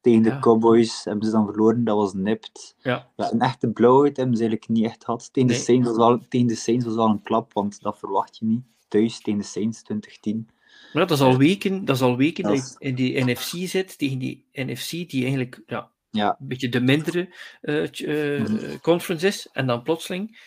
[0.00, 2.76] tegen de Cowboys hebben ze dan verloren, dat was nipt.
[2.82, 3.10] Ja.
[3.16, 5.32] een echte blowout hebben ze eigenlijk niet echt gehad.
[5.32, 5.58] Tegen, nee.
[5.58, 8.44] de Saints was wel, tegen de Saints was wel een klap, want dat verwacht je
[8.44, 8.62] niet.
[8.88, 10.48] Thuis tegen de Saints 2010.
[10.92, 14.18] Maar dat is al weken dat, is al weken dat, in die NFC zit, tegen
[14.18, 16.36] die NFC die eigenlijk ja, ja.
[16.40, 19.48] een beetje de mindere uh, conference is.
[19.52, 20.38] En dan plotseling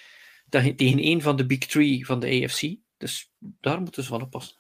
[0.50, 2.76] tegen een van de big three van de AFC.
[2.98, 4.56] Dus daar moeten ze wel oppassen.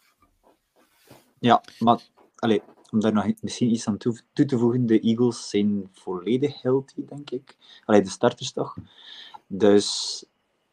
[1.41, 1.99] Ja, maar
[2.35, 2.59] allez,
[2.91, 7.05] om daar nog misschien iets aan toe, toe, te voegen, de Eagles zijn volledig healthy,
[7.05, 7.57] denk ik.
[7.85, 8.75] Allee, de starters toch.
[9.47, 10.25] Dus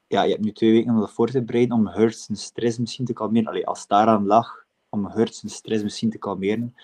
[0.06, 2.78] ja, je hebt nu twee weken om dat voor te bereiden, om Hurts zijn stress
[2.78, 3.48] misschien te kalmeren.
[3.48, 6.74] Allee, als daaraan lag, om Hurts zijn stress misschien te kalmeren.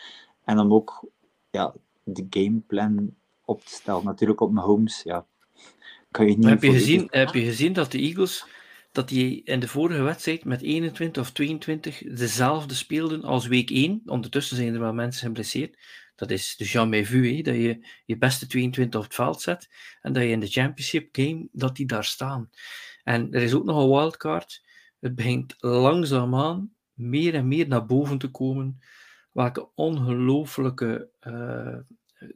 [0.44, 1.04] En om ook
[1.50, 3.14] ja, de gameplan
[3.44, 4.04] op te stellen.
[4.04, 5.26] Natuurlijk op Mahomes, ja.
[6.10, 8.46] Kan je niet heb, je gezien, heb je gezien dat de Eagles
[8.94, 14.02] dat die in de vorige wedstrijd met 21 of 22 dezelfde speelden als week 1.
[14.06, 15.78] Ondertussen zijn er wel mensen geblesseerd.
[16.14, 19.68] Dat is de jamais vu, dat je je beste 22 op het veld zet
[20.00, 22.50] en dat je in de championship game, dat die daar staan.
[23.02, 24.64] En er is ook nog een wildcard.
[25.00, 28.80] Het begint langzaamaan meer en meer naar boven te komen
[29.32, 31.78] welke ongelooflijke uh,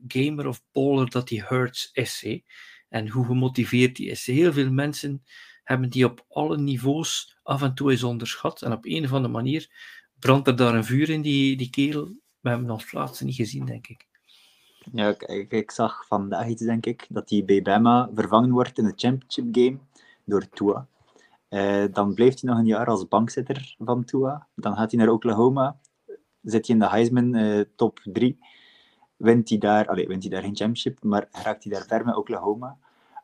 [0.09, 2.43] gamer of bowler dat die Hurts is.
[2.89, 4.27] En hoe gemotiveerd die is.
[4.27, 5.23] Heel veel mensen
[5.69, 8.63] hebben die op alle niveaus af en toe eens onderschat.
[8.63, 9.71] En op een of andere manier
[10.19, 12.05] brandt er daar een vuur in die, die kerel.
[12.41, 14.07] We hebben ons plaatsen niet gezien, denk ik.
[14.93, 18.85] Ja, ik, ik zag vandaag iets, denk ik, dat hij bij Bama vervangen wordt in
[18.85, 19.79] de championship game
[20.25, 20.87] door Tua.
[21.51, 24.47] Uh, dan blijft hij nog een jaar als bankzitter van Tua.
[24.55, 25.79] Dan gaat hij naar Oklahoma.
[26.43, 28.39] Zit hij in de Heisman uh, top 3.
[29.17, 32.17] Wint hij daar, allez, wint hij daar geen championship, maar raakt hij daar ver met
[32.17, 32.79] Oklahoma.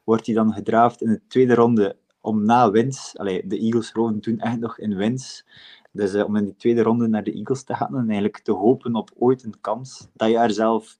[0.04, 3.12] Wordt hij dan gedraafd in de tweede ronde om na wins,
[3.44, 5.44] de Eagles geloven toen echt nog in wins,
[5.92, 8.52] dus uh, om in die tweede ronde naar de Eagles te gaan en eigenlijk te
[8.52, 10.08] hopen op ooit een kans.
[10.12, 10.98] Dat jaar zelf,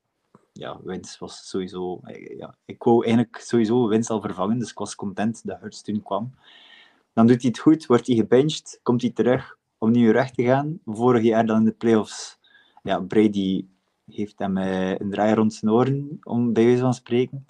[0.52, 4.78] ja, wins was sowieso, eh, ja, ik wou eigenlijk sowieso wins al vervangen, dus ik
[4.78, 6.34] was content dat Hurts toen kwam.
[7.12, 10.42] Dan doet hij het goed, wordt hij gebenched, komt hij terug om nieuw recht te
[10.42, 10.80] gaan.
[10.84, 12.38] Vorig jaar dan in de playoffs,
[12.82, 13.66] ja, Brady
[14.10, 17.46] heeft hem uh, een draai rond zijn oren, om bij wijze van spreken.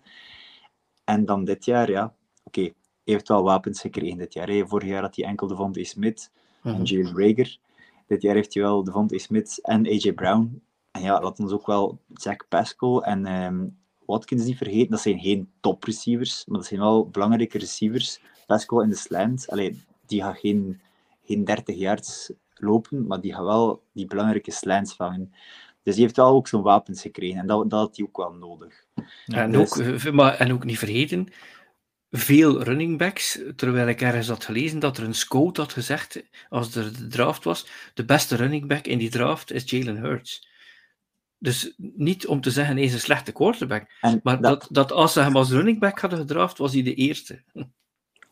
[1.04, 2.14] En dan dit jaar, ja,
[2.44, 2.72] oké,
[3.12, 4.66] heeft wel wapens gekregen dit jaar.
[4.66, 6.30] Vorig jaar had hij enkel de Devontae Smith
[6.62, 6.82] en mhm.
[6.84, 7.58] Jalen Rager.
[8.06, 10.62] Dit jaar heeft hij wel de Devontae Smith en AJ Brown.
[10.90, 13.76] En ja, laat ons ook wel Jack Pascal en um,
[14.06, 14.90] Watkins niet vergeten.
[14.90, 18.20] Dat zijn geen top receivers, maar dat zijn wel belangrijke receivers.
[18.46, 20.80] Pascal in de slant, allee, die gaat geen,
[21.24, 25.34] geen 30 yards lopen, maar die gaat wel die belangrijke slants vangen.
[25.82, 28.32] Dus die heeft wel ook zo'n wapens gekregen en dat, dat had hij ook wel
[28.32, 28.84] nodig.
[29.26, 29.80] En, dus...
[29.80, 31.28] ook, maar, en ook niet vergeten,
[32.16, 36.74] veel running backs, terwijl ik ergens had gelezen dat er een scout had gezegd, als
[36.74, 40.48] er de draft was, de beste running back in die draft is Jalen Hurts.
[41.38, 43.90] Dus niet om te zeggen, hij is een slechte quarterback,
[44.22, 47.42] maar dat, dat, als ze hem als running back hadden gedraft, was hij de eerste.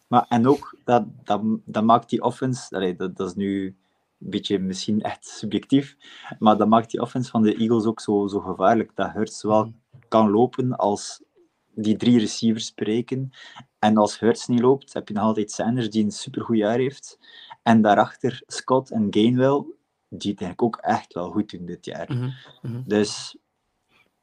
[0.06, 3.66] Maar, en ook, dat, dat, dat maakt die offense, allee, dat, dat is nu
[4.20, 5.96] een beetje misschien echt subjectief,
[6.38, 9.64] maar dat maakt die offense van de Eagles ook zo, zo gevaarlijk, dat Hurts zowel
[9.64, 9.74] mm.
[10.08, 11.22] kan lopen als
[11.74, 13.30] die drie receivers spreken.
[13.78, 17.18] En als Hurts niet loopt, heb je nog altijd Sanders, die een supergoed jaar heeft.
[17.62, 19.64] En daarachter Scott en Gainwell,
[20.08, 22.12] die het eigenlijk ook echt wel goed doen dit jaar.
[22.12, 22.30] Mhm,
[22.62, 22.82] mhm.
[22.84, 23.36] Dus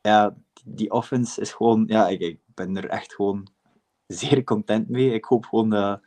[0.02, 0.36] ja,
[0.66, 1.84] die offense is gewoon...
[1.88, 3.48] Ja, ik, ik, ben er echt gewoon
[4.08, 5.14] zeer content mee.
[5.14, 6.02] Ik hoop gewoon dat,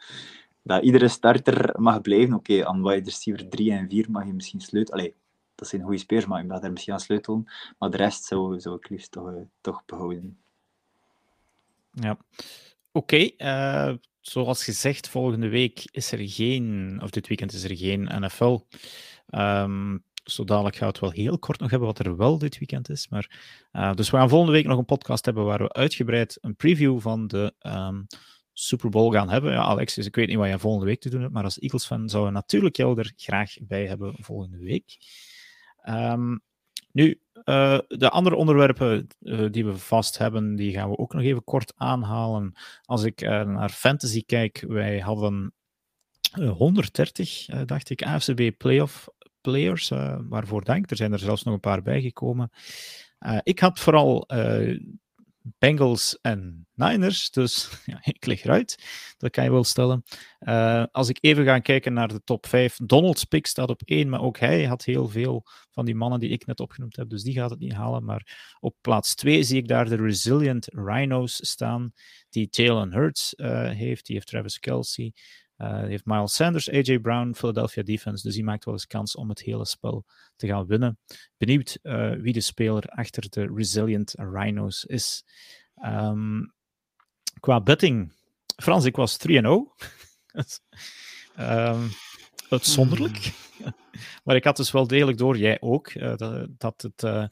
[0.62, 2.34] dat iedere starter mag blijven.
[2.34, 5.00] Oké, okay, aan wide receiver 3 en 4 mag je misschien sleutelen.
[5.00, 5.14] Allee,
[5.54, 7.44] dat zijn goede spelers, maar je mag er misschien aan sleutelen.
[7.78, 10.38] Maar de rest zou, zou ik liefst toch, toch behouden.
[11.92, 12.18] Ja.
[12.92, 18.08] Oké, eh, zoals gezegd, volgende week is er geen, of dit weekend is er geen
[18.20, 18.44] NFL.
[18.44, 18.60] Um,
[19.26, 22.58] ehm, zo dadelijk gaan we het wel heel kort nog hebben wat er wel dit
[22.58, 23.08] weekend is.
[23.08, 23.40] Maar,
[23.72, 27.00] uh, dus we gaan volgende week nog een podcast hebben waar we uitgebreid een preview
[27.00, 28.06] van de um,
[28.52, 29.52] Super Bowl gaan hebben.
[29.52, 32.08] Ja, Alexis, ik weet niet wat je volgende week te doen hebt, maar als Eagles-fan
[32.08, 34.96] zouden we natuurlijk jou er graag bij hebben volgende week.
[35.88, 36.42] Um,
[36.92, 41.22] nu, uh, de andere onderwerpen uh, die we vast hebben, die gaan we ook nog
[41.22, 42.52] even kort aanhalen.
[42.82, 45.54] Als ik uh, naar fantasy kijk, wij hadden
[46.32, 49.08] 130, dacht ik, AFCB playoff
[49.40, 49.88] players.
[50.28, 50.90] waarvoor dank.
[50.90, 52.50] Er zijn er zelfs nog een paar bijgekomen.
[53.42, 54.28] ik had vooral
[55.58, 57.30] Bengals en Niners.
[57.30, 57.70] Dus
[58.02, 58.84] ik lig eruit.
[59.18, 60.02] Dat kan je wel stellen.
[60.40, 62.76] Uh, als ik even ga kijken naar de top 5.
[62.84, 66.30] Donald's pick staat op 1, maar ook hij had heel veel van die mannen die
[66.30, 67.08] ik net opgenoemd heb.
[67.08, 68.04] Dus die gaat het niet halen.
[68.04, 71.92] Maar op plaats 2 zie ik daar de Resilient Rhinos staan.
[72.28, 74.06] Die Jalen Hurts uh, heeft.
[74.06, 75.12] Die heeft Travis Kelsey.
[75.62, 78.22] Uh, heeft Miles Sanders, AJ Brown, Philadelphia defense.
[78.22, 80.04] Dus die maakt wel eens kans om het hele spel
[80.36, 80.98] te gaan winnen.
[81.36, 85.24] Benieuwd uh, wie de speler achter de Resilient Rhinos is.
[85.84, 86.52] Um,
[87.40, 88.12] qua betting,
[88.56, 89.30] Frans, ik was 3-0.
[89.32, 89.64] um,
[91.36, 91.86] ehm,
[92.48, 93.32] uitzonderlijk.
[94.24, 97.30] maar ik had dus wel degelijk door, jij ook, uh, dat, dat, het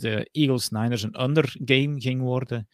[0.00, 2.68] de Eagles-Niners een under game ging worden.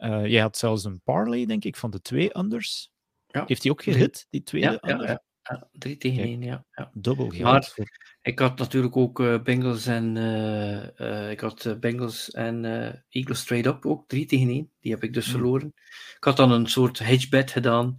[0.00, 2.90] Jij had zelfs een parlay, denk ik, van de twee unders.
[3.32, 3.44] Ja.
[3.46, 5.06] Heeft hij ook gehit, die tweede ja, under?
[5.06, 6.64] Ja, ja, drie tegen één, ja.
[6.72, 6.90] ja.
[6.94, 7.32] Dubbel.
[7.40, 7.74] Maar
[8.22, 12.64] ik had natuurlijk ook uh, Bengals en uh, uh, ik had Bengals en
[13.08, 14.70] Eagles straight up ook drie tegen één.
[14.80, 15.34] Die heb ik dus hmm.
[15.34, 15.74] verloren.
[16.16, 17.94] Ik had dan een soort hedgebed gedaan,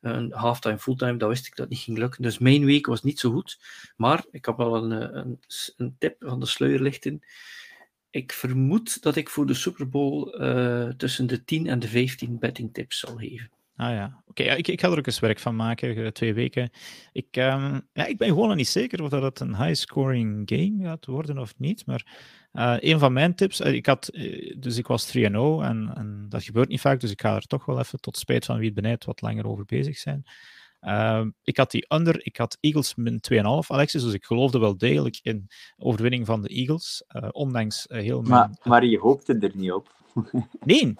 [0.00, 1.16] een halftime, fulltime.
[1.16, 2.22] Dat wist ik dat niet ging lukken.
[2.22, 3.58] Dus mijn week was niet zo goed.
[3.96, 5.40] Maar ik heb wel een, een,
[5.76, 7.22] een tip van de sluier lichten
[8.10, 10.30] ik vermoed dat ik voor de Super Bowl
[10.96, 13.50] tussen de 10 en de 15 betting tips zal geven.
[13.76, 14.42] Ah ja, oké.
[14.42, 16.70] ja, ik, ik ga er ook eens werk van maken, uh, twee weken.
[17.12, 20.84] Ik, um, ja, ik ben gewoon nog niet zeker of dat het een high-scoring game
[20.84, 21.86] gaat worden of niet.
[21.86, 22.06] Maar
[22.52, 24.10] uh, een van mijn tips, ik had,
[24.56, 27.64] dus ik was 3-0 en, en dat gebeurt niet vaak, dus ik ga er toch
[27.64, 30.24] wel even, tot spijt van wie het benijd, wat langer over bezig zijn.
[30.80, 34.76] Uh, ik had die under, ik had Eagles min 2,5, Alexis, dus ik geloofde wel
[34.76, 35.48] degelijk in
[35.78, 38.50] overwinning van de Eagles, ondanks heel maar.
[38.62, 39.88] Maar je hoopte er niet op.
[40.64, 40.94] nee,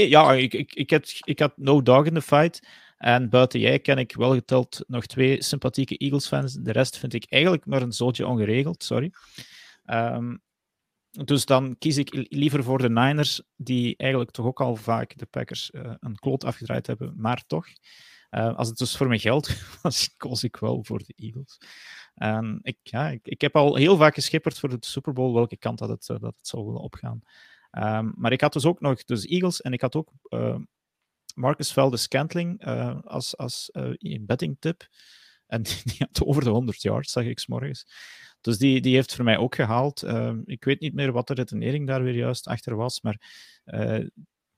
[0.00, 0.54] ja, ik,
[1.24, 2.66] ik, had, no dog in the fight.
[2.96, 6.54] En buiten jij ken ik wel geteld nog twee sympathieke Eagles-fans.
[6.54, 9.12] De rest vind ik eigenlijk maar een zootje ongeregeld, sorry.
[9.86, 10.42] Um,
[11.10, 15.26] dus dan kies ik liever voor de Niners, die eigenlijk toch ook al vaak de
[15.26, 17.66] Packers uh, een kloot afgedraaid hebben, maar toch.
[18.30, 19.50] Uh, als het dus voor mijn geld
[19.82, 21.58] was, koos ik wel voor de Eagles.
[22.62, 25.78] Ik, ja, ik, ik, heb al heel vaak geschipperd voor de Super Bowl welke kant
[25.78, 27.22] dat het, dat het zou willen opgaan.
[27.78, 30.56] Um, maar ik had dus ook nog dus Eagles en ik had ook uh,
[31.34, 33.70] Marcus Velde Scantling uh, als, als
[34.20, 34.88] betting tip.
[35.46, 37.86] En die, had over de 100 yards, zag ik s morgens.
[38.40, 40.02] Dus die, die heeft voor mij ook gehaald.
[40.02, 43.20] Uh, ik weet niet meer wat de redenering daar weer juist achter was, maar
[43.64, 44.06] uh,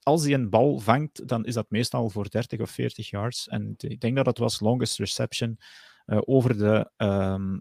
[0.01, 3.47] als hij een bal vangt, dan is dat meestal voor 30 of 40 yards.
[3.47, 5.57] En ik denk dat dat was longest reception
[6.05, 7.57] uh, over de ehm,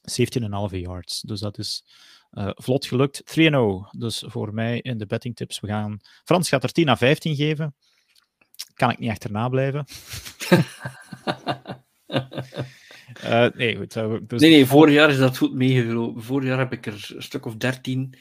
[0.00, 1.20] 17,5 yards.
[1.20, 1.84] Dus dat is
[2.32, 3.22] uh, vlot gelukt.
[3.38, 5.60] 3-0 dus voor mij in de betting tips.
[5.60, 6.00] We gaan...
[6.24, 7.74] Frans gaat er 10 à 15 geven.
[8.74, 9.84] Kan ik niet achterna blijven.
[13.24, 13.92] Uh, nee, goed.
[14.28, 14.40] Dus...
[14.40, 16.22] Nee, nee, vorig jaar is dat goed meegelopen.
[16.22, 18.14] Vorig jaar heb ik er een stuk of 13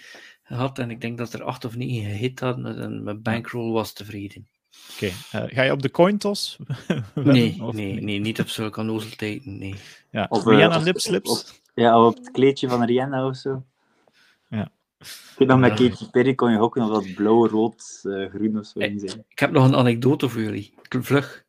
[0.44, 3.94] gehad en ik denk dat er acht of negen gehit hadden en mijn bankroll was
[3.94, 4.48] tevreden.
[4.94, 5.46] Oké, okay.
[5.46, 6.58] uh, ga je op de cointos?
[7.16, 9.76] nee, nee, nee, niet op zulke nozeltijden, nee.
[10.12, 11.62] Ja, of Rihanna uh, lipslips?
[11.74, 13.66] Ja, op het kleedje van Rihanna of zo.
[14.50, 14.72] Ja.
[15.00, 18.60] Ik weet nog, met Katy Perry kon je ook nog wat blauw, rood, uh, groen
[18.60, 19.26] of zo in zijn.
[19.28, 20.74] Ik heb nog een anekdote voor jullie.
[20.90, 21.46] Vlug.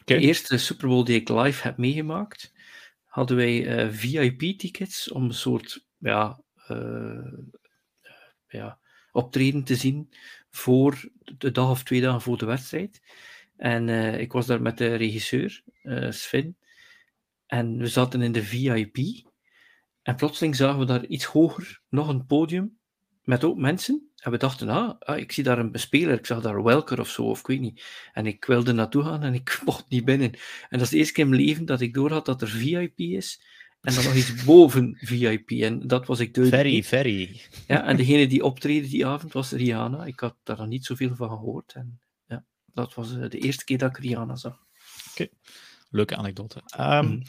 [0.00, 0.18] Okay.
[0.18, 2.52] De eerste Super Bowl die ik live heb meegemaakt,
[3.04, 7.32] hadden wij uh, VIP-tickets om een soort ja, uh,
[8.48, 8.78] ja,
[9.12, 10.10] optreden te zien
[10.50, 13.02] voor de dag of twee dagen voor de wedstrijd.
[13.56, 16.56] En uh, ik was daar met de regisseur, uh, Sven.
[17.46, 18.98] En we zaten in de VIP.
[20.02, 22.78] En plotseling zagen we daar iets hoger nog een podium
[23.22, 24.10] met ook mensen.
[24.16, 27.08] En we dachten, ah, ah, ik zie daar een bespeler, ik zag daar Welker of
[27.08, 27.84] zo, of ik weet niet.
[28.12, 30.32] En ik wilde naartoe gaan en ik mocht niet binnen.
[30.68, 32.98] En dat is de eerste keer in mijn leven dat ik doorhad dat er VIP
[32.98, 33.42] is.
[33.80, 35.50] En dan nog iets boven VIP.
[35.50, 36.64] En dat was ik duidelijk.
[36.64, 37.40] Very, very.
[37.66, 40.04] Ja, en degene die optreden die avond was Rihanna.
[40.04, 41.72] Ik had daar nog niet zoveel van gehoord.
[41.72, 44.66] En ja, dat was eh, de eerste keer dat ik Rihanna zag.
[45.10, 45.28] Oké.
[45.90, 46.62] Leuke anekdote.
[46.80, 47.22] Um, mm.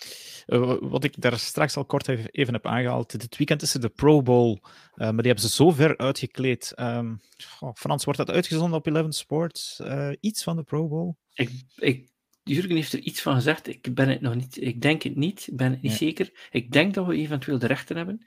[0.48, 3.20] uh, wat ik daar straks al kort even heb aangehaald.
[3.20, 4.52] Dit weekend is er de Pro Bowl.
[4.52, 4.62] Uh,
[4.96, 6.74] maar die hebben ze zo ver uitgekleed.
[6.80, 7.22] Um,
[7.60, 9.80] oh, Frans, wordt dat uitgezonden op Eleven Sports?
[9.84, 11.16] Uh, iets van de Pro Bowl?
[11.34, 12.10] Ik, ik
[12.44, 13.68] Jurgen heeft er iets van gezegd.
[13.68, 14.62] Ik ben het nog niet.
[14.62, 15.48] Ik denk het niet.
[15.48, 16.48] Ik ben het niet zeker.
[16.52, 18.26] Ik denk dat we eventueel de rechten hebben.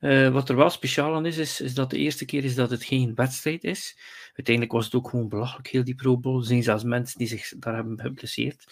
[0.00, 2.84] Uh, wat er wel speciaal aan is, is, dat de eerste keer is dat het
[2.84, 3.98] geen wedstrijd is.
[4.34, 6.38] Uiteindelijk was het ook gewoon belachelijk, heel die Pro Bowl.
[6.38, 8.64] Er zijn zelfs mensen die zich daar hebben geblesseerd.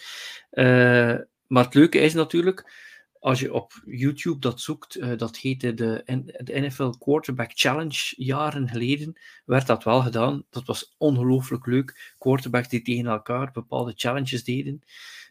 [0.51, 1.15] Uh,
[1.47, 2.81] maar het leuke is natuurlijk
[3.23, 6.03] als je op YouTube dat zoekt, uh, dat heette de,
[6.45, 10.45] NFL Quarterback Challenge jaren geleden, werd dat wel gedaan.
[10.49, 12.13] Dat was ongelooflijk leuk.
[12.17, 14.81] Quarterbacks die tegen elkaar bepaalde challenges deden.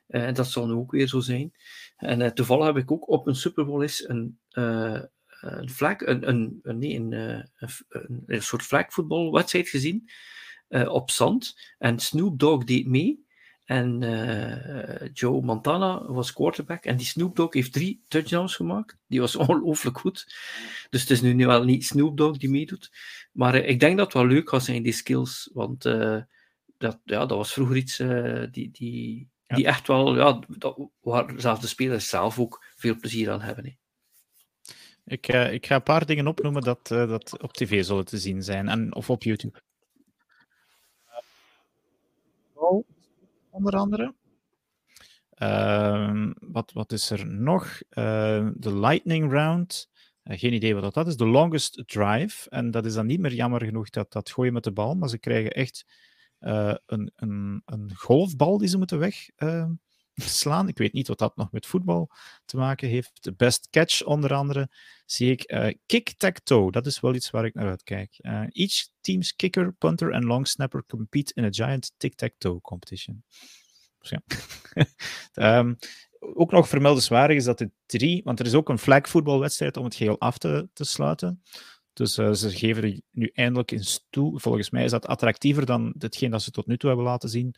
[0.07, 1.53] En dat zal nu ook weer zo zijn.
[1.97, 4.39] En toevallig heb ik ook op een Super Bowl eens een,
[5.43, 10.11] een flag, een, een, een, nee, een, een, een soort flagvoetbalwedstrijd gezien
[10.69, 11.59] op zand.
[11.79, 13.25] En Snoop Dogg deed mee.
[13.65, 16.85] En uh, Joe Montana was quarterback.
[16.85, 18.99] En die Snoop Dogg heeft drie touchdowns gemaakt.
[19.07, 20.35] Die was ongelooflijk goed.
[20.91, 22.91] Dus het is nu wel niet Snoop Dogg die meedoet.
[23.33, 25.51] Maar uh, ik denk dat het wel leuk gaat zijn, die skills.
[25.53, 27.97] Want dat, ja, dat was vroeger iets
[28.51, 29.57] die, die, ja.
[29.57, 30.17] die echt wel...
[30.17, 33.65] Ja, dat, waar zelfs de spelers zelf ook veel plezier aan hebben.
[33.65, 33.73] Hè.
[35.13, 38.69] Ik, ik ga een paar dingen opnoemen dat, dat op tv zullen te zien zijn.
[38.69, 39.63] En, of op YouTube.
[42.55, 42.85] Oh
[43.51, 44.15] onder andere.
[45.39, 47.65] Uh, wat, wat is er nog?
[47.91, 49.91] Uh, de Lightning Round.
[50.25, 51.17] Uh, geen idee wat dat is.
[51.17, 52.51] The Longest Drive.
[52.51, 55.09] En dat is dan niet meer jammer genoeg dat, dat gooien met de bal, maar
[55.09, 55.85] ze krijgen echt
[56.39, 58.99] een, een, een golfbal die ze moeten
[60.15, 60.69] wegslaan.
[60.69, 62.11] ik weet niet wat dat nog met voetbal
[62.45, 63.37] te maken heeft.
[63.37, 64.71] Best catch onder andere
[65.07, 65.77] zie ik.
[65.87, 68.19] Kick-tack-toe, dat is wel iets waar ik naar uitkijk.
[68.49, 73.25] each team's kicker, punter en long snapper compete in a giant tic-tac-toe competition.
[73.99, 75.59] Dus ja.
[75.59, 75.77] um,
[76.35, 79.95] ook nog vermeldenswaardig is dat de drie, want er is ook een flagvoetbalwedstrijd om het
[79.95, 81.43] geheel af te, te sluiten.
[81.93, 84.41] Dus uh, ze geven er nu eindelijk eens toe.
[84.41, 87.55] Volgens mij is dat attractiever dan hetgeen dat ze tot nu toe hebben laten zien.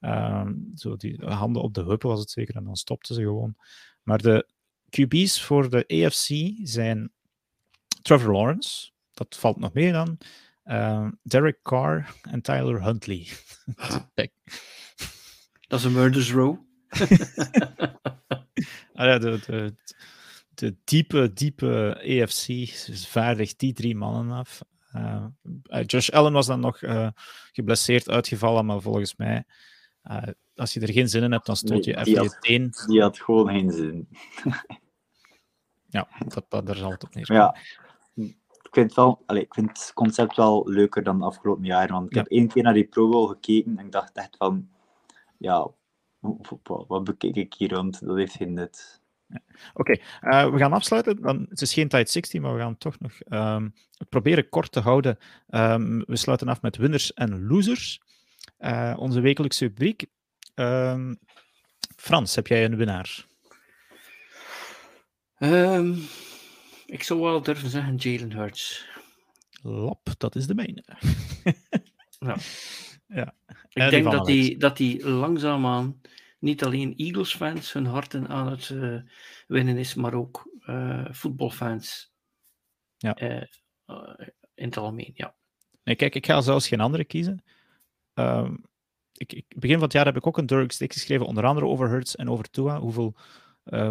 [0.00, 3.56] Uh, zo die handen op de heupen was het zeker, en dan stopten ze gewoon.
[4.02, 4.46] Maar de
[4.88, 7.12] QB's voor de AFC zijn
[8.02, 10.18] Trevor Lawrence, dat valt nog meer dan.
[10.64, 13.28] Uh, Derek Carr en Tyler Huntley.
[15.68, 16.58] dat is een murders row.
[18.94, 19.74] ah, ja, de, de,
[20.54, 22.68] de, diepe, diepe EFC
[23.06, 24.62] vaardigt die drie mannen af.
[24.94, 25.26] Uh,
[25.86, 27.08] Josh Allen was dan nog uh,
[27.52, 29.44] geblesseerd uitgevallen, maar volgens mij,
[30.08, 30.22] uh,
[30.56, 32.72] als je er geen zin in hebt, dan stoot je nee, even je teen.
[32.86, 34.08] Die had gewoon geen zin.
[35.96, 37.32] ja, dat, daar zal het op neer.
[37.32, 37.56] Ja,
[38.68, 41.92] ik vind, wel, allez, ik vind het concept wel leuker dan de afgelopen jaren.
[41.92, 42.18] Want ik ja.
[42.18, 44.68] heb één keer naar die Pro Bowl gekeken en ik dacht echt van,
[45.38, 45.70] ja,
[46.86, 48.06] wat bekijk ik hier rond?
[48.06, 49.00] Dat heeft geen nut.
[49.26, 49.40] Ja.
[49.74, 50.44] Oké, okay.
[50.44, 51.22] uh, we gaan afsluiten.
[51.22, 53.74] Dan, het is geen tijd 16, maar we gaan toch nog um,
[54.08, 55.18] proberen kort te houden.
[55.50, 58.00] Um, we sluiten af met winners en losers.
[58.58, 60.06] Uh, onze wekelijkse rubriek.
[60.54, 61.18] Um,
[61.96, 63.26] Frans, heb jij een winnaar?
[66.86, 68.86] ik zou wel durven zeggen Jalen Hurts.
[69.62, 70.84] Lap, dat is de mijne.
[72.18, 72.36] ja.
[73.06, 73.34] ja.
[73.68, 76.00] Ik denk dat die, dat die langzaamaan
[76.38, 79.00] niet alleen Eagles-fans hun harten aan het uh,
[79.46, 82.12] winnen is, maar ook uh, voetbalfans
[82.96, 83.20] ja.
[83.22, 83.42] Uh,
[84.54, 85.10] in het algemeen.
[85.14, 85.34] Ja.
[85.84, 87.44] Nee, kijk, ik ga zelfs geen andere kiezen.
[88.18, 88.50] Uh,
[89.12, 91.66] ik, ik, begin van het jaar heb ik ook een Dirk Stick geschreven, onder andere
[91.66, 92.80] over Hurts en over Tua.
[92.80, 93.16] Hoeveel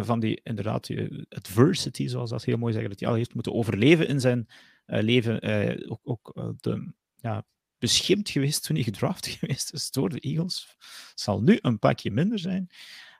[0.00, 3.54] van die, inderdaad, die adversity, zoals dat heel mooi zeggen, dat hij al heeft moeten
[3.54, 4.48] overleven in zijn
[4.86, 5.40] leven.
[5.88, 7.44] ook ook de ja,
[7.78, 10.76] beschimpt geweest toen hij gedraft geweest is door de Eagles.
[11.14, 12.70] Zal nu een pakje minder zijn.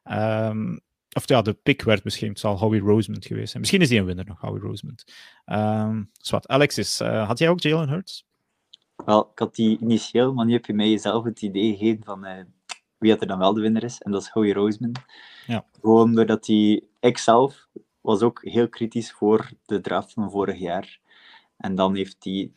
[0.04, 0.80] Um,
[1.12, 3.60] of ja, de pick werd beschimpt, zal Howie Rosemond geweest zijn.
[3.60, 5.04] Misschien is hij een winnaar nog, Howie Rosemond.
[5.46, 6.48] Um, zwart.
[6.48, 8.27] Alexis, had jij ook Jalen Hurts?
[9.04, 12.26] Wel, ik had die initieel, maar nu heb je mij zelf het idee gegeven van
[12.26, 12.42] uh,
[12.98, 13.98] wie dat er dan wel de winnaar is.
[13.98, 14.98] En dat is Howie Rosemond.
[15.46, 15.64] Ja.
[15.80, 17.68] Gewoon doordat hij, ik zelf,
[18.00, 21.00] was ook heel kritisch voor de draft van vorig jaar.
[21.56, 22.52] En dan heeft hij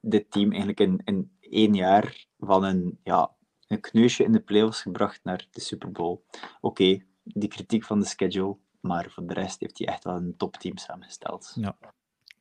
[0.00, 3.30] dit team eigenlijk in, in één jaar van een, ja,
[3.66, 6.20] een kneusje in de playoffs gebracht naar de Super Bowl.
[6.60, 10.36] Oké, die kritiek van de schedule, maar voor de rest heeft hij echt wel een
[10.36, 11.52] topteam samengesteld.
[11.54, 11.76] Ja,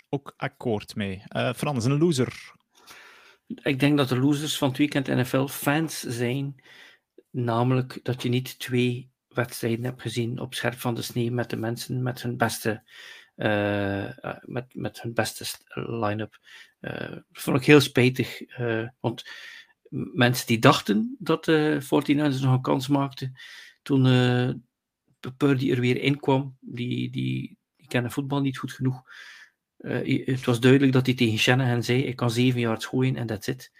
[0.09, 1.23] ook akkoord mee.
[1.35, 2.57] Uh, Frans, een loser?
[3.55, 6.63] Ik denk dat de losers van het weekend NFL fans zijn,
[7.29, 11.57] namelijk dat je niet twee wedstrijden hebt gezien op scherp van de snee met de
[11.57, 12.83] mensen met hun beste
[13.35, 14.09] uh,
[14.41, 16.39] met, met hun beste line-up.
[16.81, 18.41] Uh, vond ik heel spijtig,
[18.99, 19.23] want
[20.13, 23.39] mensen die dachten dat de 49ers nog een kans maakten,
[23.81, 24.03] toen
[25.37, 29.03] Purdy er weer in kwam, die, die, die kennen voetbal niet goed genoeg.
[30.25, 33.47] Het was duidelijk dat hij tegen Shanahan zei: Ik kan zeven jaar gooien en that's
[33.47, 33.71] it.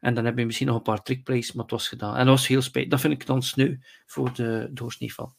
[0.00, 2.16] En dan heb je misschien nog een paar trickplays, maar het was gedaan.
[2.16, 2.90] En dat was heel spijtig.
[2.90, 3.76] Dat vind ik dan sneu
[4.06, 5.34] voor de doorsnee van.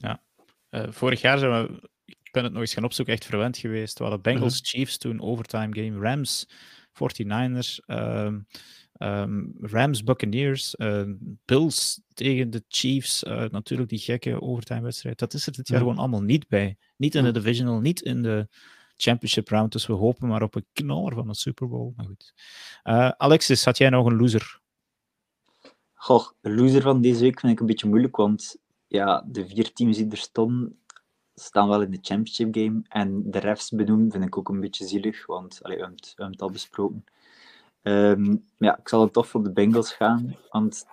[0.00, 0.22] Ja.
[0.90, 1.88] vorig jaar zijn we
[2.28, 3.98] ik ben het nog eens gaan opzoeken, echt verwend geweest.
[3.98, 4.64] We hadden Bengals, mhm.
[4.64, 6.48] Chiefs toen, overtime game, Rams,
[6.92, 8.46] 49ers, um,
[8.98, 11.02] um, Rams, Buccaneers, uh,
[11.44, 15.18] Bills tegen de Chiefs, uh, natuurlijk die gekke overtime wedstrijd.
[15.18, 16.76] Dat is er dit jaar gewoon allemaal niet bij.
[16.96, 18.48] Niet in de divisional, niet in de
[19.02, 19.72] championship round.
[19.72, 21.92] Dus we hopen maar op een knaller van een Super Bowl.
[21.96, 22.34] Maar goed.
[22.84, 24.60] Uh, Alexis, had jij nog een loser?
[25.94, 28.56] Goh, de loser van deze week vind ik een beetje moeilijk, want
[28.86, 30.78] ja, de vier teams die er stonden,
[31.34, 32.82] staan wel in de championship game.
[32.88, 36.42] En de refs benoemen vind ik ook een beetje zielig, want allee, we, hebben het,
[36.42, 37.04] al besproken.
[37.82, 40.86] Um, ja, ik zal het toch voor de Bengals gaan, want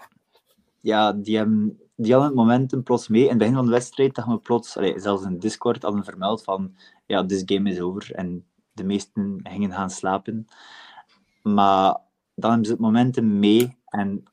[0.85, 3.23] ja, die, hebben, die hadden het momentum plots mee.
[3.23, 6.43] In het begin van de wedstrijd dachten we plots, allee, zelfs in Discord hadden vermeld
[6.43, 6.75] van
[7.05, 8.11] ja, this game is over.
[8.11, 10.47] En de meesten gingen gaan slapen.
[11.41, 11.97] Maar
[12.35, 14.23] dan hebben ze het momentum mee en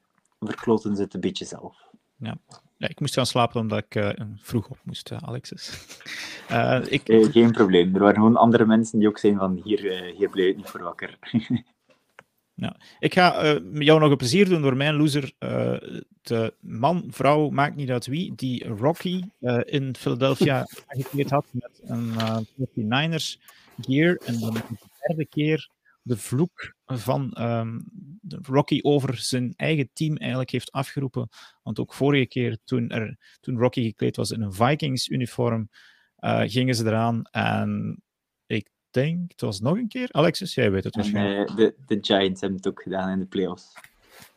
[0.41, 1.91] verkloten ze het een beetje zelf.
[2.17, 2.37] Ja.
[2.77, 5.87] Ja, ik moest gaan slapen omdat ik uh, vroeg op moest, uh, Alexis.
[6.51, 7.03] Uh, ik...
[7.33, 7.95] geen probleem.
[7.95, 10.83] Er waren gewoon andere mensen die ook zijn van hier, hier blijf ik niet voor
[10.83, 11.19] wakker.
[12.55, 12.77] ja.
[12.99, 15.33] Ik ga jou nog een plezier doen door mijn loser.
[16.23, 19.23] de man, vrouw, maakt niet uit wie, die Rocky
[19.65, 23.41] in Philadelphia aangekleed had met een 49ers
[23.81, 24.17] Gear.
[24.25, 24.63] En dan de
[25.07, 25.71] derde keer
[26.03, 27.81] de vloek van ehm,
[28.29, 31.29] Rocky over zijn eigen team eigenlijk heeft afgeroepen.
[31.63, 35.69] Want ook vorige keer, toen, er, toen Rocky gekleed was in een Vikings-uniform,
[36.21, 37.23] uh, gingen ze eraan.
[37.31, 38.03] En
[38.93, 40.09] denk, het was nog een keer.
[40.11, 41.49] Alexis, jij weet het waarschijnlijk.
[41.49, 43.73] En, uh, de, de Giants hebben het ook gedaan in de playoffs.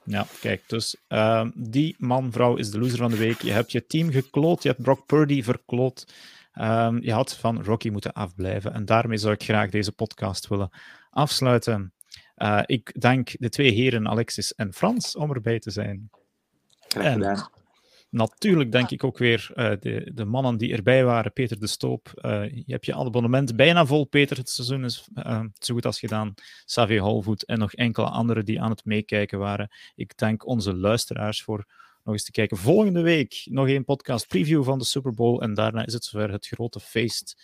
[0.03, 3.41] Ja, kijk, dus uh, die man, vrouw is de loser van de week.
[3.41, 6.13] Je hebt je team gekloot, je hebt Brock Purdy verkloot.
[6.61, 8.73] Um, je had van Rocky moeten afblijven.
[8.73, 10.69] En daarmee zou ik graag deze podcast willen
[11.09, 11.93] afsluiten.
[12.37, 16.09] Uh, ik dank de twee heren, Alexis en Frans, om erbij te zijn.
[16.87, 17.37] Graag gedaan.
[17.37, 17.49] En
[18.15, 21.33] natuurlijk denk ik ook weer uh, de, de mannen die erbij waren.
[21.33, 24.37] Peter de Stoop, uh, je hebt je abonnement bijna vol, Peter.
[24.37, 25.07] Het seizoen is
[25.59, 26.33] zo goed als gedaan.
[26.65, 29.71] Xavier Holvoet en nog enkele anderen die aan het meekijken waren.
[29.95, 31.65] Ik dank onze luisteraars voor
[32.03, 32.57] nog eens te kijken.
[32.57, 35.41] Volgende week nog een podcast preview van de Super Bowl.
[35.41, 37.43] En daarna is het zover het grote feest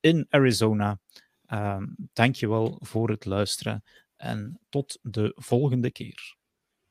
[0.00, 1.00] in Arizona.
[2.12, 3.84] Dank je wel voor het luisteren
[4.16, 6.35] en tot de volgende keer.